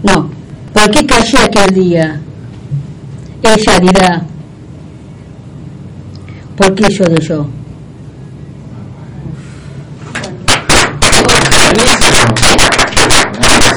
[0.03, 0.29] No,
[0.87, 2.19] ¿por qué callé aquel día?
[3.43, 4.21] Ella dirá,
[6.55, 7.47] ¿por qué lloré yo?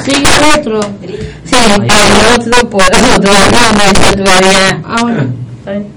[0.05, 0.81] Sigue otro.
[1.43, 4.81] Sí, el otro por otro, no me dice todavía.
[4.85, 5.25] Ah, bueno.
[5.59, 5.87] Está bien.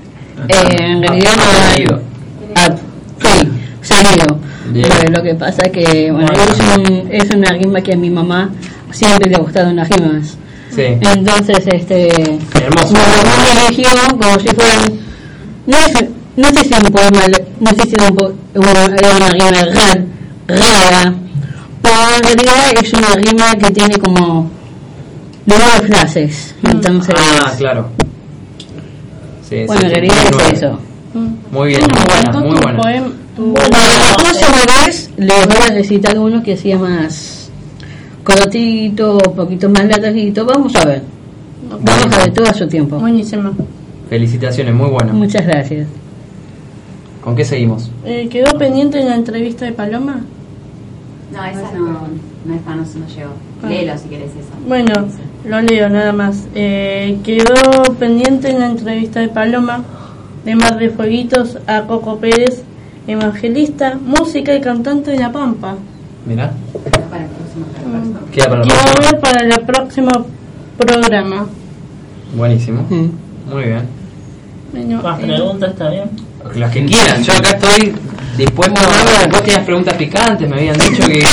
[0.48, 2.02] Eh, en realidad no Salido.
[2.56, 2.74] Ah,
[3.22, 3.48] sí.
[4.72, 8.10] Pero lo que pasa es que bueno, es, un, es una rima que a mi
[8.10, 8.50] mamá
[8.90, 10.38] siempre le ha gustado las rimas.
[10.74, 10.82] Sí.
[11.00, 12.92] Entonces, este, Hermoso.
[12.92, 15.00] mi mamá eligió como si fueran,
[15.66, 16.04] no, es,
[16.36, 17.20] no sé si un poema,
[17.60, 20.04] no sé si era un po- una, era una rima rara,
[20.48, 21.14] rara,
[21.80, 24.50] pero en realidad es una rima que tiene como
[25.46, 26.54] nueve frases.
[26.64, 27.88] Entonces, Ah, claro.
[29.48, 30.48] Sí, bueno, en sí, realidad muy es bueno.
[30.56, 30.78] eso.
[31.52, 32.78] Muy bien, muy buena, muy buena.
[32.82, 37.43] Bueno, la próxima vez les voy a recitar uno que sea más
[38.24, 40.44] cortito, un poquito más larguito.
[40.44, 41.02] Vamos a ver.
[41.70, 42.98] Vamos a ver todo a su tiempo.
[42.98, 43.52] Buenísimo.
[44.08, 45.12] Felicitaciones, muy buena.
[45.12, 45.86] Muchas gracias.
[47.22, 47.90] ¿Con qué seguimos?
[48.04, 50.20] Eh, ¿Quedó pendiente en la entrevista de Paloma?
[51.32, 52.00] No, esa no,
[52.44, 53.30] no está, no, no llegó.
[53.62, 53.68] Ah.
[53.68, 54.50] Léelo si querés eso.
[54.68, 54.92] Bueno,
[55.46, 56.46] lo leo nada más.
[56.54, 59.84] Eh, quedó pendiente en la entrevista de Paloma
[60.44, 62.62] de Mar de Fueguitos a Coco Pérez,
[63.06, 65.76] evangelista, música y cantante de La Pampa.
[66.26, 66.52] Mirá.
[67.10, 68.23] Para el próximo, para el próximo.
[68.34, 68.64] Queda para
[69.20, 70.10] para el próximo
[70.76, 71.46] programa.
[72.34, 72.84] Buenísimo.
[72.90, 73.10] Mm.
[73.52, 73.86] Muy bien.
[74.72, 76.10] Bueno, Más eh, preguntas, ¿está bien?
[76.56, 77.22] Las que quieran.
[77.22, 77.94] Yo acá estoy
[78.36, 79.28] dispuesto a...
[79.28, 81.20] Vos tenías preguntas picantes, me habían dicho que...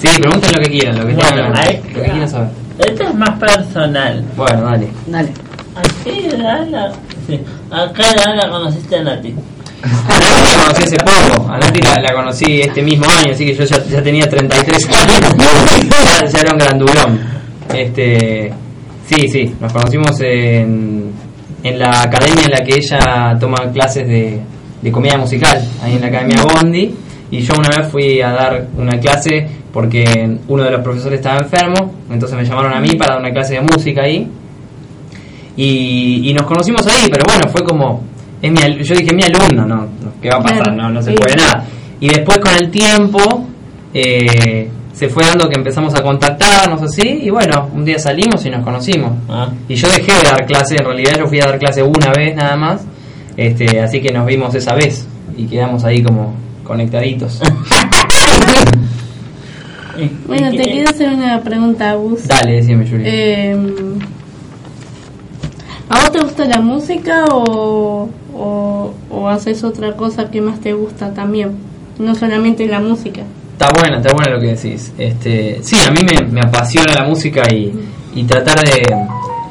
[0.00, 2.48] sí, pregunten lo que quieran, lo que, Bueno, quieran, lo que quieran saber.
[2.78, 4.24] Esto es más personal.
[4.34, 4.88] Bueno, dale.
[5.06, 5.32] Dale.
[5.76, 6.92] Aquí, Ana.
[7.26, 7.40] Sí.
[7.70, 9.34] Acá, Ana, conociste a Nati.
[9.82, 13.84] La conocí hace poco, a Nati la, conocí este mismo año, así que yo ya,
[13.84, 17.20] ya tenía 33 años, ya, ya era un grandulón.
[17.74, 18.52] Este,
[19.06, 21.10] sí, sí, nos conocimos en,
[21.64, 24.40] en la academia en la que ella toma clases de,
[24.80, 26.94] de comedia musical, ahí en la Academia Bondi,
[27.32, 30.04] y yo una vez fui a dar una clase porque
[30.46, 33.54] uno de los profesores estaba enfermo, entonces me llamaron a mí para dar una clase
[33.54, 34.30] de música ahí,
[35.56, 38.11] y nos conocimos ahí, pero bueno, fue como,
[38.42, 39.86] es mi al- yo dije, mi alumno, no,
[40.20, 40.62] ¿qué va a pasar?
[40.64, 41.16] Claro, No, no se sí.
[41.16, 41.64] puede nada.
[42.00, 43.46] Y después con el tiempo
[43.94, 48.50] eh, se fue dando que empezamos a contactarnos así, y bueno, un día salimos y
[48.50, 49.12] nos conocimos.
[49.28, 49.48] Ah.
[49.68, 52.34] Y yo dejé de dar clase, en realidad yo fui a dar clase una vez
[52.34, 52.82] nada más,
[53.36, 56.34] este, así que nos vimos esa vez y quedamos ahí como
[56.64, 57.40] conectaditos.
[60.26, 62.26] Bueno, te quiero hacer una pregunta, Gus.
[62.26, 63.02] Dale, decime, Yuri.
[63.06, 63.56] Eh,
[65.90, 68.92] ¿A vos te gusta la música o, o,
[69.28, 71.56] haces otra cosa que más te gusta también?
[71.98, 73.22] No solamente la música.
[73.52, 74.92] Está buena, está buena lo que decís.
[74.98, 77.72] Este, sí, a mí me, me apasiona la música y,
[78.14, 78.82] y tratar de,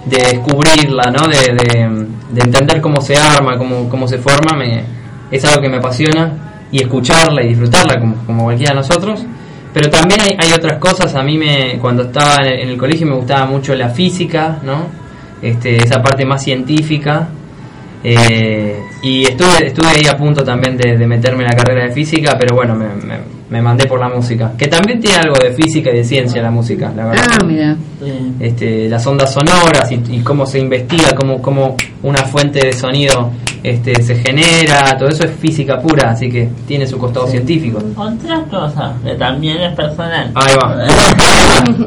[0.06, 1.28] de descubrirla, ¿no?
[1.28, 4.84] De, de, de entender cómo se arma, cómo, cómo se forma, me,
[5.30, 9.26] es algo que me apasiona y escucharla y disfrutarla como, como cualquiera de nosotros.
[9.74, 12.78] Pero también hay, hay otras cosas, a mí me, cuando estaba en el, en el
[12.78, 14.88] colegio me gustaba mucho la física, ¿no?
[15.42, 17.30] Este, esa parte más científica.
[18.04, 21.92] Eh, y estuve, estuve ahí a punto también de, de meterme en la carrera de
[21.94, 24.54] física, pero bueno, me, me, me mandé por la música.
[24.58, 27.24] Que también tiene algo de física y de ciencia la música, la verdad.
[27.32, 27.76] Ah, mira.
[28.40, 33.32] Este, las ondas sonoras y, y cómo se investiga, cómo, cómo una fuente de sonido
[33.64, 37.80] este, se genera, todo eso es física pura, así que tiene su costado científico.
[37.96, 40.32] Otra cosa que también es personal.
[40.34, 40.78] Ahí va.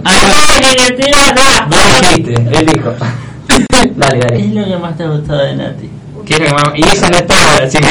[0.05, 2.93] Ay, que tira No dijiste, él dijo.
[3.97, 4.41] dale, ¿Qué dale.
[4.47, 5.91] es lo que más te gustó de Nati?
[6.27, 7.89] ¿Qué es lo que Y eso no es todo, así que.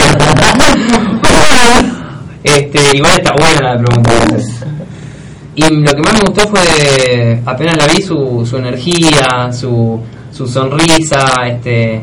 [2.43, 4.11] este, igual está buena la pregunta.
[5.55, 9.99] Y lo que más me gustó fue, apenas la vi, su, su energía, su,
[10.31, 12.01] su sonrisa, este,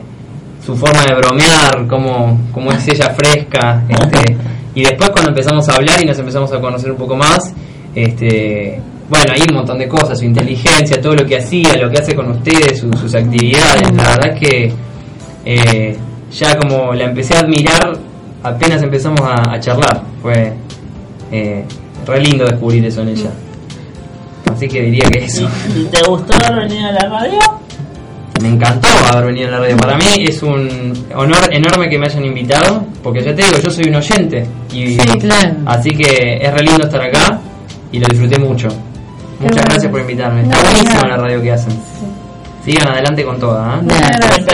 [0.65, 3.83] su forma de bromear, cómo, cómo es ella fresca.
[3.89, 4.37] Este,
[4.77, 7.53] y después cuando empezamos a hablar y nos empezamos a conocer un poco más,
[7.93, 11.99] este, bueno, hay un montón de cosas, su inteligencia, todo lo que hacía, lo que
[11.99, 13.91] hace con ustedes, su- sus actividades.
[13.93, 14.73] La verdad es que
[15.45, 15.97] eh,
[16.33, 17.97] ya como la empecé a admirar
[18.43, 20.03] apenas empezamos a, a charlar.
[20.23, 20.53] Fue
[21.33, 21.65] eh,
[22.07, 23.31] re lindo descubrir eso en ella.
[24.53, 25.49] Así que diría que eso.
[25.77, 27.39] ¿Y te gustó haber venido a la radio?
[28.43, 29.77] Me encantó haber venido a la radio.
[29.77, 33.71] Para mí es un honor enorme que me hayan invitado, porque ya te digo, yo
[33.71, 34.47] soy un oyente.
[34.73, 35.55] Y, Sí, claro.
[35.67, 37.39] Así que es re lindo estar acá
[37.93, 38.69] y lo disfruté mucho.
[39.41, 39.63] Muchas bueno.
[39.71, 40.43] gracias por invitarme.
[40.43, 41.09] Está No, buenísima nada.
[41.09, 41.73] la radio que hacen.
[42.65, 43.81] Sigan adelante con toda.
[43.81, 43.87] ¿eh?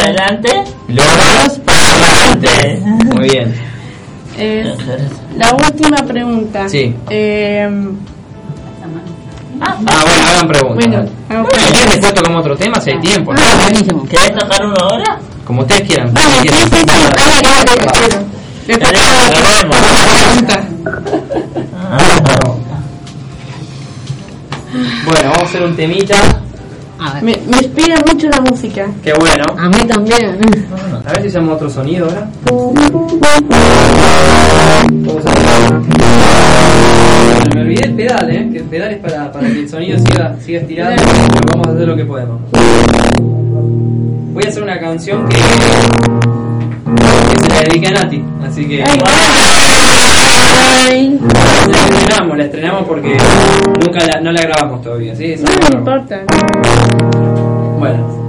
[0.00, 0.48] Adelante.
[0.88, 2.80] Logros para adelante.
[3.14, 3.54] Muy bien.
[4.38, 4.74] Eh,
[5.36, 6.68] la última pregunta.
[6.68, 6.94] Sí.
[7.10, 7.68] Eh,
[9.58, 11.10] Ah, bueno, hagan preguntas.
[11.28, 13.32] bueno, Si quieren, después tocamos otro tema si hay tiempo.
[13.32, 13.40] ¿no?
[13.42, 14.06] Ah, buenísimo.
[14.06, 15.18] ¿Querés tocar uno ahora?
[15.46, 16.12] Como ustedes quieran.
[16.12, 16.84] Vamos, sí, sí, sí.
[21.74, 21.98] Ah.
[25.06, 26.16] Bueno, vamos a hacer un temita.
[26.98, 27.22] A ver.
[27.22, 28.90] Me, me inspira mucho la música.
[29.02, 29.44] Qué bueno.
[29.58, 30.38] A mí también.
[31.04, 32.28] A ver si hacemos otro sonido ahora.
[37.54, 38.48] Me olvidé el pedal, ¿eh?
[38.52, 40.94] Que el pedal es para, para que el sonido siga, siga estirado.
[40.96, 42.40] Pero vamos a hacer lo que podemos.
[44.32, 45.36] Voy a hacer una canción que,
[47.68, 48.24] dediqué a Nati.
[48.44, 49.00] Así que Ay,
[50.88, 53.16] ay, la estrenamos, la estrenamos porque
[53.80, 55.14] nunca la, no la grabamos todavía.
[55.14, 55.32] ¿sí?
[55.32, 55.78] Esa no grabamos.
[55.78, 56.24] importa.
[57.78, 58.25] Bueno.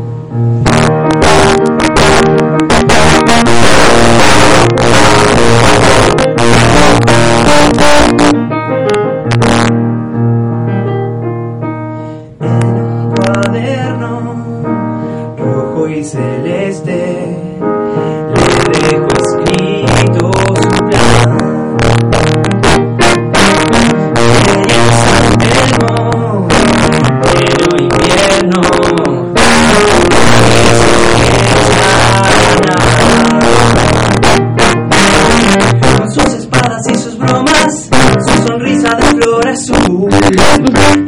[38.58, 40.10] Sonrisa de flor azul,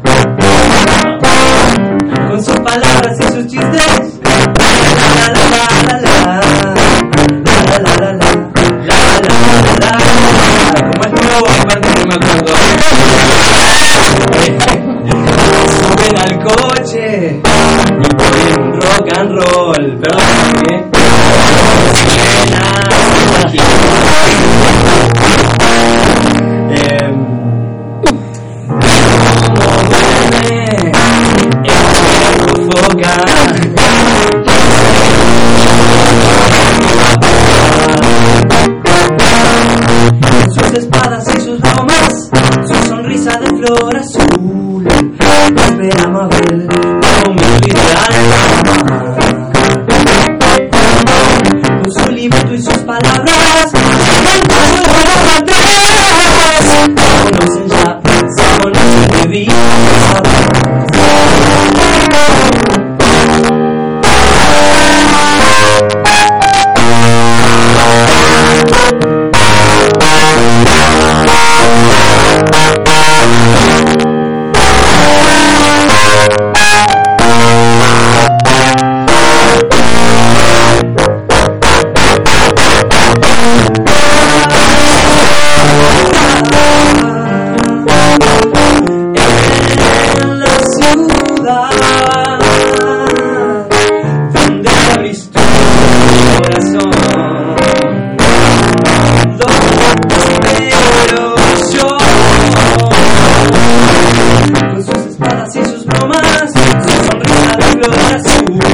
[107.85, 108.64] Sonrisa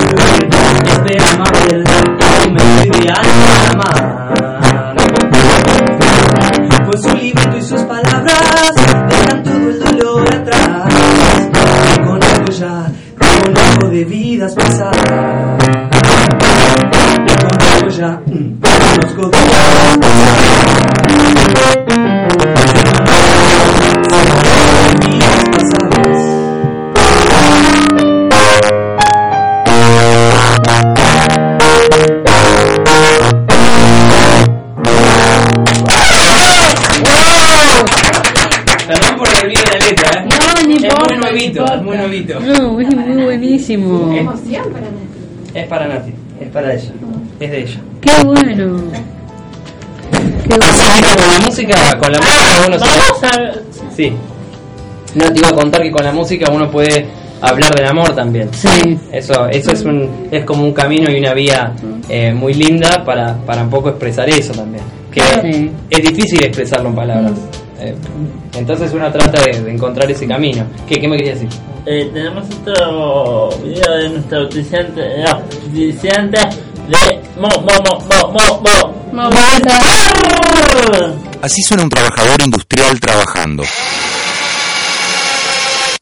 [47.45, 47.79] es de ella.
[48.01, 48.81] Qué bueno.
[50.11, 53.47] Qué Así que con la música, con la música uno Vamos sabe.
[53.47, 53.93] a.
[53.95, 54.13] Sí.
[55.15, 57.05] No te iba a contar que con la música uno puede
[57.41, 58.49] hablar del amor también.
[58.53, 58.97] Sí.
[59.11, 61.73] Eso, eso es un, es como un camino y una vía
[62.09, 64.83] eh, muy linda para, para un poco expresar eso también.
[65.11, 65.71] Que Sí.
[65.89, 67.33] es difícil expresarlo en palabras.
[67.79, 67.95] Eh,
[68.57, 70.65] entonces uno trata de, de encontrar ese camino.
[70.87, 71.59] ¿Qué, qué me querías decir?
[71.85, 76.39] Eh, tenemos otro video de nuestro auspiciante, eh, auspiciante
[76.87, 78.75] de Mo, Mo, Mo, Mo, Mo, Mo.
[79.13, 79.29] Mo.
[81.41, 83.63] Así suena un trabajador industrial trabajando.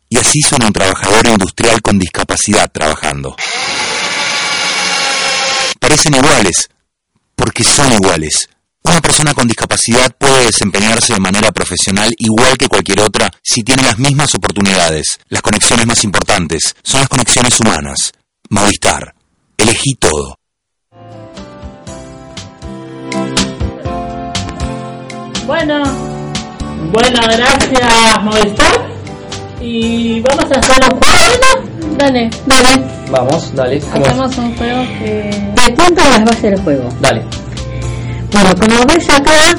[0.10, 3.38] Y así suena un trabajador industrial con discapacidad trabajando.
[5.80, 6.68] Parecen iguales,
[7.38, 8.50] porque son iguales.
[8.84, 13.84] Una persona con discapacidad puede desempeñarse de manera profesional igual que cualquier otra si tiene
[13.84, 15.20] las mismas oportunidades.
[15.30, 18.12] Las conexiones más importantes son las conexiones humanas.
[18.50, 19.16] Movistar.
[19.58, 20.39] Elegí todo.
[25.50, 25.82] Bueno,
[26.94, 28.88] bueno, gracias Movistar.
[29.60, 31.98] Y vamos a hacer un juego, ¿no?
[31.98, 32.84] Dale, dale.
[33.10, 33.82] Vamos, dale.
[33.92, 35.52] Hacemos un juego que.
[35.56, 36.88] Te cuento las bases del juego.
[37.02, 37.24] Dale.
[38.32, 39.56] Bueno, como ves acá,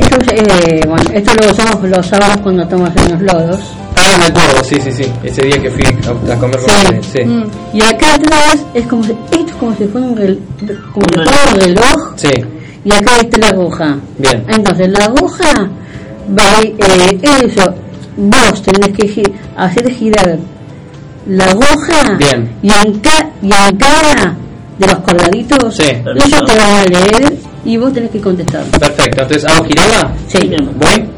[0.00, 3.60] esto, es, eh, bueno, esto lo usamos los sábados cuando estamos en los lodos.
[3.96, 5.12] Ah, me acuerdo, sí, sí, sí.
[5.22, 6.76] Ese día que fui a, a comer con Sí.
[6.86, 7.24] ustedes, sí.
[7.26, 7.44] Mm.
[7.74, 10.38] Y acá atrás es como si, esto es como si fuera un, rel-
[10.94, 12.30] como si fuera un reloj Sí,
[12.84, 13.96] y acá está la aguja.
[14.18, 14.44] bien.
[14.48, 15.68] Entonces la aguja
[16.38, 17.74] va a ir, eh, eso,
[18.16, 20.38] vos tenés que gi- hacer girar
[21.26, 22.50] la aguja Bien.
[22.62, 24.36] y en, ca- y en cada
[24.78, 25.82] de los cuadraditos Sí.
[25.84, 28.64] ellos te van a leer y vos tenés que contestar.
[28.64, 30.12] Perfecto, entonces hago girada.
[30.28, 30.50] Sí.
[30.76, 31.08] ¿Voy?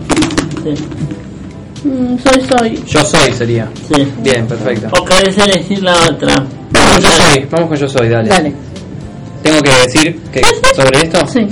[1.84, 2.84] Mm, soy, soy.
[2.86, 3.68] Yo soy sería.
[3.92, 4.06] Sí.
[4.18, 4.88] Bien, perfecto.
[5.00, 6.34] O querés elegir la otra.
[6.70, 8.28] Vamos yo soy, vamos con yo soy, dale.
[8.28, 8.52] Dale.
[9.42, 10.42] ¿Tengo que decir que
[10.76, 11.26] sobre esto?
[11.26, 11.46] Sí.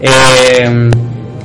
[0.00, 0.90] Eh,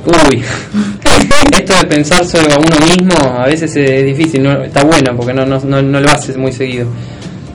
[0.04, 0.42] uy,
[1.52, 5.46] esto de pensar sobre uno mismo a veces es difícil, no, está bueno porque no,
[5.46, 6.86] no, no, no lo haces muy seguido.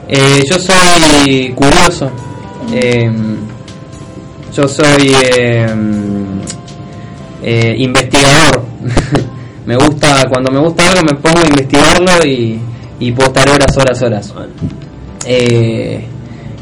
[0.08, 2.10] Eh, yo soy curioso,
[2.72, 3.10] eh,
[4.54, 5.66] yo soy eh,
[7.42, 8.62] eh, investigador.
[9.66, 12.60] me gusta, cuando me gusta algo me pongo a investigarlo y,
[13.00, 14.32] y puedo estar horas, horas, horas.
[15.26, 16.04] Eh,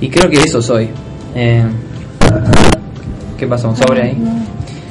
[0.00, 0.88] y creo que eso soy.
[1.34, 1.64] Eh,
[3.38, 3.68] ¿Qué pasó?
[3.70, 4.18] ¿Un sobre ahí?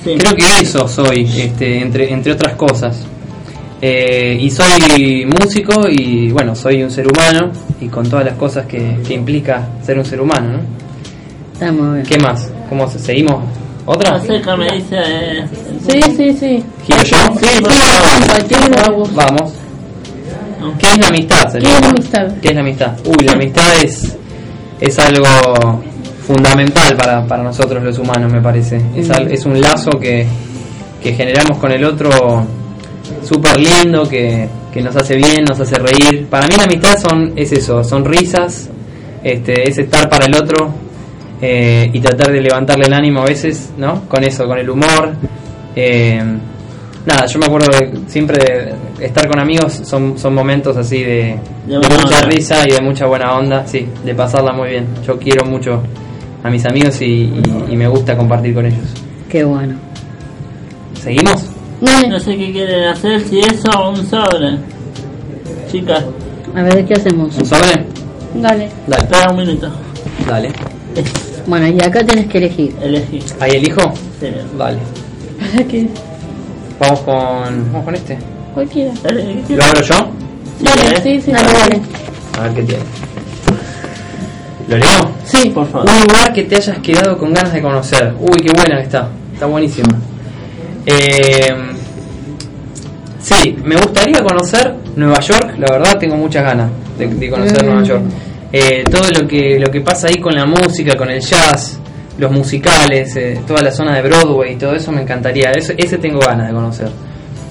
[0.03, 3.05] Creo que eso soy, este, entre, entre otras cosas.
[3.81, 8.65] Eh, y soy músico y bueno, soy un ser humano y con todas las cosas
[8.67, 10.59] que, que implica ser un ser humano, ¿no?
[11.53, 12.05] Está muy bien.
[12.05, 12.51] ¿Qué más?
[12.69, 13.43] ¿Cómo se- seguimos?
[13.85, 14.21] ¿Otra?
[14.21, 14.95] Qué me dice.
[14.97, 15.45] eh,
[15.89, 16.63] Sí, sí, sí.
[16.85, 17.17] ¿Giro yo?
[17.39, 17.63] Sí.
[19.15, 19.53] Vamos.
[20.77, 21.51] ¿Qué es la amistad?
[21.51, 22.27] ¿Qué es la amistad?
[22.41, 22.93] ¿Qué es la amistad?
[23.05, 24.15] Uy, la amistad es,
[24.79, 25.25] es algo
[26.33, 28.77] fundamental para, para nosotros los humanos, me parece.
[28.95, 30.25] Es, es un lazo que,
[31.03, 32.09] que generamos con el otro
[33.23, 36.27] súper lindo, que, que nos hace bien, nos hace reír.
[36.27, 38.69] Para mí la amistad son, es eso, son risas,
[39.23, 40.73] este, es estar para el otro
[41.41, 44.07] eh, y tratar de levantarle el ánimo a veces, ¿no?
[44.07, 45.13] Con eso, con el humor.
[45.75, 46.21] Eh,
[47.05, 51.35] nada, yo me acuerdo de siempre de estar con amigos son, son momentos así de,
[51.65, 52.21] mucha onda.
[52.21, 54.87] risa y de mucha buena onda, sí, de pasarla muy bien.
[55.05, 55.81] Yo quiero mucho
[56.43, 57.33] a mis amigos y, y-
[57.69, 58.85] y me gusta compartir con ellos.
[59.29, 59.75] Qué bueno.
[61.01, 61.45] ¿Seguimos?
[61.81, 64.57] No sé qué quieren hacer, si eso o un sobre.
[65.71, 66.03] Chicas,
[66.55, 67.35] A ver, ¿qué hacemos?
[67.37, 67.85] ¿Un sobre?
[68.35, 68.69] Dale.
[68.87, 69.03] Dale.
[69.03, 69.69] espera un minuto.
[70.27, 70.51] Dale.
[71.47, 72.75] Bueno, y acá tenés que elegir.
[72.81, 73.19] Elegí.
[73.39, 73.81] ¿Ahí elijo?
[74.19, 74.27] Sí,
[74.57, 74.77] Vale.
[75.51, 75.87] ¿Para qué?
[76.79, 78.17] Vamos con, vamos con este.
[78.53, 78.91] Cualquiera.
[79.49, 79.95] ¿Lo abro yo?
[80.61, 81.31] Dale, sí, sí.
[81.31, 81.81] Dale, dale.
[82.37, 82.83] A ver qué tiene.
[84.71, 85.11] ¿Lo leo?
[85.25, 88.13] Sí, por Un lugar que te hayas quedado con ganas de conocer.
[88.19, 89.09] Uy, qué buena que está.
[89.33, 89.89] Está buenísima.
[90.85, 91.49] Eh,
[93.19, 95.55] sí, me gustaría conocer Nueva York.
[95.57, 97.65] La verdad, tengo muchas ganas de, de conocer Mm.
[97.65, 98.01] Nueva York.
[98.53, 101.77] Eh, todo lo que lo que pasa ahí con la música, con el jazz,
[102.17, 105.51] los musicales, eh, toda la zona de Broadway, todo eso me encantaría.
[105.51, 106.89] Ese, ese tengo ganas de conocer.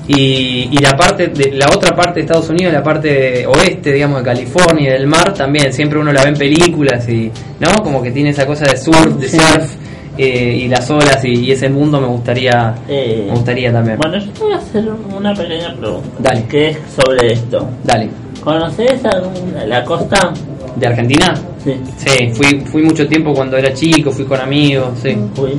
[0.08, 4.18] Y, y la parte de la otra parte de Estados Unidos, la parte oeste, digamos,
[4.18, 7.30] de California y del mar, también siempre uno la ve en películas y,
[7.60, 7.70] ¿no?
[7.82, 9.38] Como que tiene esa cosa de surf, de Sí.
[9.38, 9.70] surf
[10.18, 13.98] eh, y las olas y, y ese mundo me gustaría, Eh, me gustaría también.
[13.98, 16.08] Bueno, yo te voy a hacer una pequeña pregunta.
[16.18, 16.44] Dale.
[16.46, 17.68] Que es sobre esto.
[17.84, 18.10] Dale.
[18.42, 20.32] ¿Conoces alguna- la costa?
[20.76, 21.34] ¿De Argentina?
[21.62, 21.74] Sí.
[21.98, 25.16] Sí, fui, fui mucho tiempo cuando era chico, fui con amigos, sí.
[25.34, 25.50] Fui.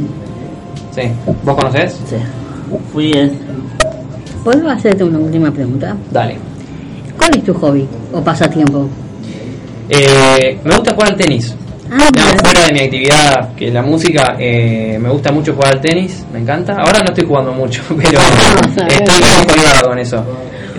[0.93, 1.01] Sí.
[1.43, 1.93] ¿Vos conocés?
[2.09, 2.15] Sí.
[2.91, 3.31] Fui en...
[4.43, 5.95] ¿Puedo hacerte una última pregunta?
[6.11, 6.37] Dale.
[7.17, 8.87] ¿Cuál es tu hobby o pasatiempo?
[9.89, 11.55] Eh, me gusta jugar al tenis.
[11.91, 15.73] Ah, No, fuera de mi actividad, que es la música, eh, me gusta mucho jugar
[15.75, 16.73] al tenis, me encanta.
[16.77, 18.19] Ahora no estoy jugando mucho, pero
[18.87, 20.23] estoy muy colgado con eso.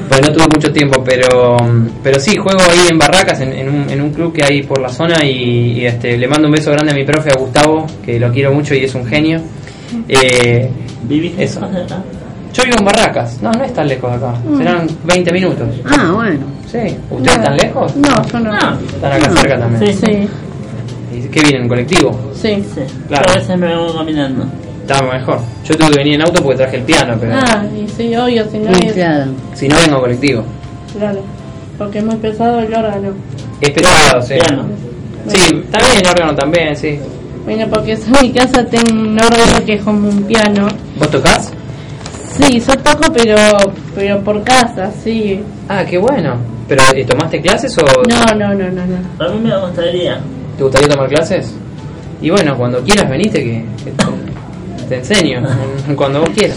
[0.09, 1.57] Pues no tuve mucho tiempo, pero
[2.03, 4.81] pero sí, juego ahí en Barracas, en, en un, en un club que hay por
[4.81, 7.87] la zona y, y, este, le mando un beso grande a mi profe, a Gustavo,
[8.05, 9.41] que lo quiero mucho y es un genio.
[10.09, 10.69] Eh,
[11.05, 11.61] ¿Vivís eso.
[12.53, 14.59] Yo vivo en Barracas, no, no es tan lejos de acá, Mm.
[14.59, 15.69] serán 20 minutos.
[15.87, 16.41] Ah, bueno.
[16.71, 16.79] Sí,
[17.11, 17.97] ¿ustedes están lejos?
[17.97, 18.53] No, yo no.
[18.55, 19.97] Están acá cerca también.
[19.97, 20.29] Sí, sí.
[21.17, 21.63] ¿Y ¿Qué vienen?
[21.63, 22.19] ¿En colectivo?
[22.35, 22.63] Sí.
[23.09, 23.25] Claro.
[23.27, 24.45] Yo a veces me voy caminando.
[24.83, 25.39] Está mejor.
[25.65, 28.45] Yo tuve que venir en auto porque traje el piano, pero Ah, y sí, obvio,
[28.51, 28.93] si no Sí, es...
[28.95, 29.31] claro.
[29.55, 30.45] si no vengo colectivo.
[30.99, 31.21] Claro.
[31.79, 33.11] Porque es muy pesado el órgano.
[33.61, 34.35] Es pesado, sí.
[34.35, 34.65] Piano.
[35.29, 35.39] Sí,
[35.71, 36.99] también el órgano también, sí.
[37.45, 40.69] Bueno, porque en mi casa tengo un órgano que es como un piano.
[40.99, 41.53] ¿Vos tocás?
[42.37, 43.37] Sí, yo toco, pero
[43.95, 45.41] pero por casa, sí.
[45.69, 46.37] Ah, qué bueno.
[46.69, 49.25] ¿Pero eh, tomaste clases o No, no, no, no, no.
[49.25, 50.19] A mí me gustaría.
[50.57, 51.55] te gustaría tomar clases?
[52.23, 54.05] Y bueno, cuando quieras venite que, que te,
[54.89, 55.43] te enseño,
[55.89, 56.57] en- cuando vos quieras.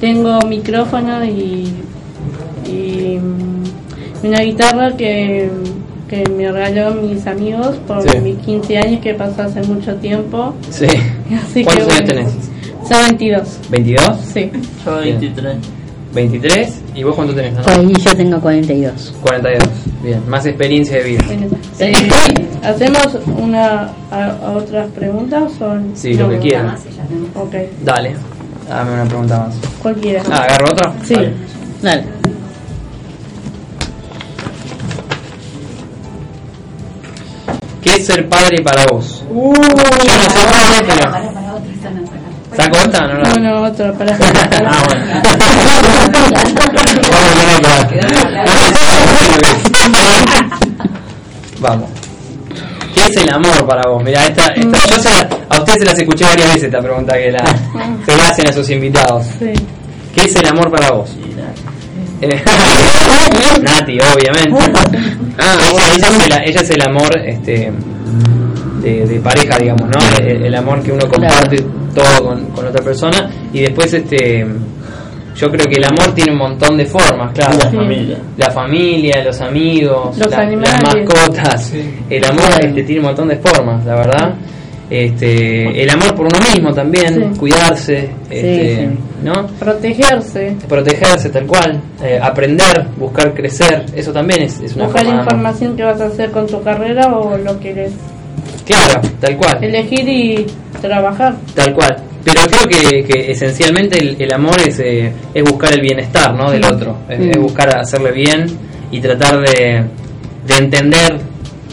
[0.00, 1.74] Tengo micrófono y,
[2.66, 5.50] y mm, una guitarra que,
[6.08, 8.18] que me regaló mis amigos por Sí.
[8.20, 10.54] mis 15 años que pasó hace mucho tiempo.
[10.70, 10.86] Sí.
[11.44, 12.06] Así ¿Cuántos que años bueno.
[12.06, 12.49] tenés?
[12.88, 13.58] Son 22.
[13.70, 14.16] ¿22?
[14.32, 14.50] Sí.
[14.84, 15.20] Yo Bien.
[15.20, 15.56] 23.
[16.12, 16.80] 23.
[16.96, 17.54] ¿Y vos cuánto tenés?
[17.54, 19.14] Pues ahí yo tengo 42.
[19.22, 19.68] 42.
[20.02, 21.24] Bien, más experiencia de vida.
[21.78, 21.92] Eh,
[22.64, 26.42] ¿Hacemos una a, a otras preguntas o Sí, lo que no?
[26.42, 26.76] quieran.
[27.34, 27.54] Ok,
[27.84, 28.16] Dale,
[28.68, 29.54] dame una pregunta más.
[29.82, 30.22] cualquiera.
[30.30, 30.92] Ah, ¿agarro otra?
[31.04, 31.14] Sí.
[31.14, 31.34] Dale.
[31.82, 32.04] Dale.
[37.82, 39.24] ¿Qué es ser padre para vos?
[39.30, 41.10] Uh, Yo no sé padre, pero...
[41.10, 42.19] Para, para no, saca.
[42.56, 43.06] ¿Saco otra?
[43.06, 43.22] No, no.
[43.22, 44.16] No, no, otro, para.
[44.66, 46.10] Ah, bueno.
[51.60, 51.90] Vamos.
[52.94, 54.02] ¿Qué es el amor para vos?
[54.02, 57.14] Mira, esta, esta, yo se la- a ustedes se las escuché varias veces esta pregunta
[57.14, 57.44] que la,
[58.04, 59.26] se la hacen a sus invitados.
[59.38, 59.52] Sí.
[60.14, 61.10] ¿Qué es el amor para vos?
[63.62, 64.58] Nati, obviamente.
[65.38, 67.72] Ah, ella, ella es el, ella es el amor este,
[68.82, 69.98] de, de pareja, digamos, ¿no?
[70.20, 71.64] El, el amor que uno comparte
[71.94, 73.30] todo con, con otra persona.
[73.52, 74.46] Y después, este
[75.36, 77.56] yo creo que el amor tiene un montón de formas, claro.
[77.58, 78.18] La familia.
[78.36, 80.72] La familia, los amigos, Los la- animales.
[80.82, 81.74] las mascotas.
[82.10, 84.34] El amor este, tiene un montón de formas, la verdad.
[84.90, 87.38] Este, el amor por uno mismo también, Sí.
[87.38, 88.98] cuidarse, este, sí.
[89.22, 89.46] ¿no?
[89.58, 90.56] Protegerse.
[90.68, 95.76] protegerse tal cual, eh, aprender, buscar crecer, eso también es, es una Buscar forma información
[95.76, 97.92] que vas a hacer con tu carrera o lo quieres
[98.70, 100.46] Claro, tal cual, elegir y
[100.80, 101.34] trabajar.
[101.54, 101.96] tal cual.
[102.22, 106.50] Pero creo que, que esencialmente el, el amor es, eh, es buscar el bienestar ¿no?
[106.50, 107.30] del otro, es, Mm.
[107.30, 108.46] es buscar hacerle bien
[108.90, 109.84] y tratar de,
[110.46, 111.18] de entender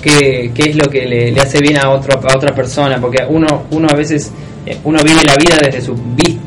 [0.01, 3.23] qué, qué es lo que le, le hace bien a, otro, a otra persona, porque
[3.27, 4.31] uno, uno a veces
[4.65, 5.95] eh, uno vive la vida desde su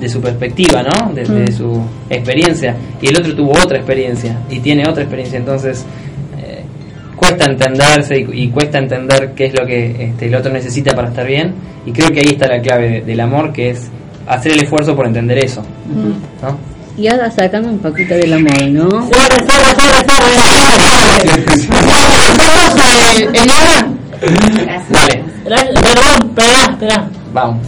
[0.00, 1.12] de su perspectiva, ¿no?
[1.12, 1.52] Desde Mm.
[1.52, 5.84] su experiencia y el otro tuvo otra experiencia y tiene otra experiencia, entonces
[7.20, 11.08] cuesta entenderse y, y cuesta entender qué es lo que este, el otro necesita para
[11.08, 11.54] estar bien
[11.86, 13.88] y creo que ahí está la clave de- del amor que es
[14.26, 15.62] hacer el esfuerzo por entender eso,
[16.42, 16.56] ¿no?
[16.96, 18.88] Y ahora sacando un poquito del amor, ¿no?
[25.44, 27.08] Gracias, perdón, espera, espera.
[27.32, 27.66] vamos.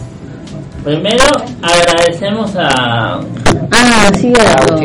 [0.83, 1.23] Primero
[1.61, 3.19] agradecemos a
[3.71, 4.75] Ah, cierto.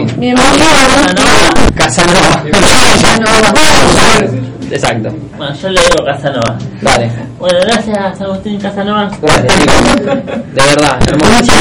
[1.74, 2.44] Casanova.
[4.70, 5.10] Exacto.
[5.36, 6.58] Bueno, yo le digo Casanova.
[6.82, 7.10] Dale.
[7.38, 9.08] Bueno, gracias Agustín Casanova.
[9.20, 11.52] De verdad, hermoso.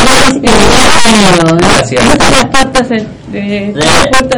[1.58, 2.03] Gracias.
[2.03, 3.74] Muchas las tartas de, de,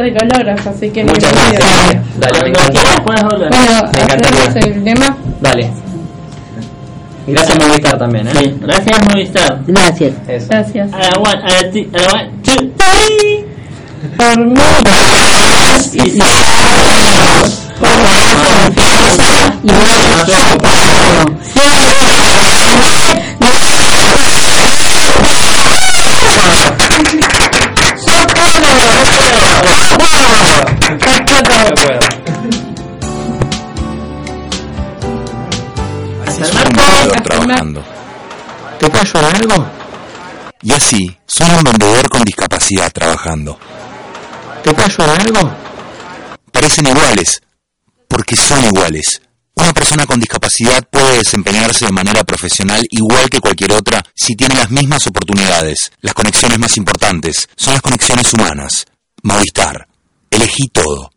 [0.02, 1.64] de colores, así que Muchas gracias.
[2.18, 2.80] Dale, me encanta.
[3.04, 4.74] Bueno, Me encantaría.
[4.74, 5.16] el tema.
[5.40, 5.70] Dale.
[7.26, 8.32] Y gracias Movistar también, ¿eh?
[8.38, 9.58] Sí, gracias Movistar.
[9.66, 10.12] Gracias.
[10.28, 10.46] Eso.
[10.48, 10.92] Gracias.
[10.92, 11.18] A la
[14.02, 14.16] la la.
[14.16, 14.60] Por mí.
[15.92, 16.20] Y.
[36.26, 37.82] Así suena un vendedor trabajando.
[38.78, 39.66] ¿Te pasó algo?
[40.62, 43.58] Y así suena un vendedor con discapacidad trabajando.
[44.62, 45.56] ¿Te pasó algo?
[46.52, 47.40] Parecen iguales,
[48.06, 49.20] porque son iguales.
[49.54, 54.54] Una persona con discapacidad puede desempeñarse de manera profesional igual que cualquier otra si tiene
[54.54, 55.90] las mismas oportunidades.
[56.00, 58.86] Las conexiones más importantes son las conexiones humanas.
[59.22, 59.86] Movistar.
[60.30, 61.10] Elegí todo.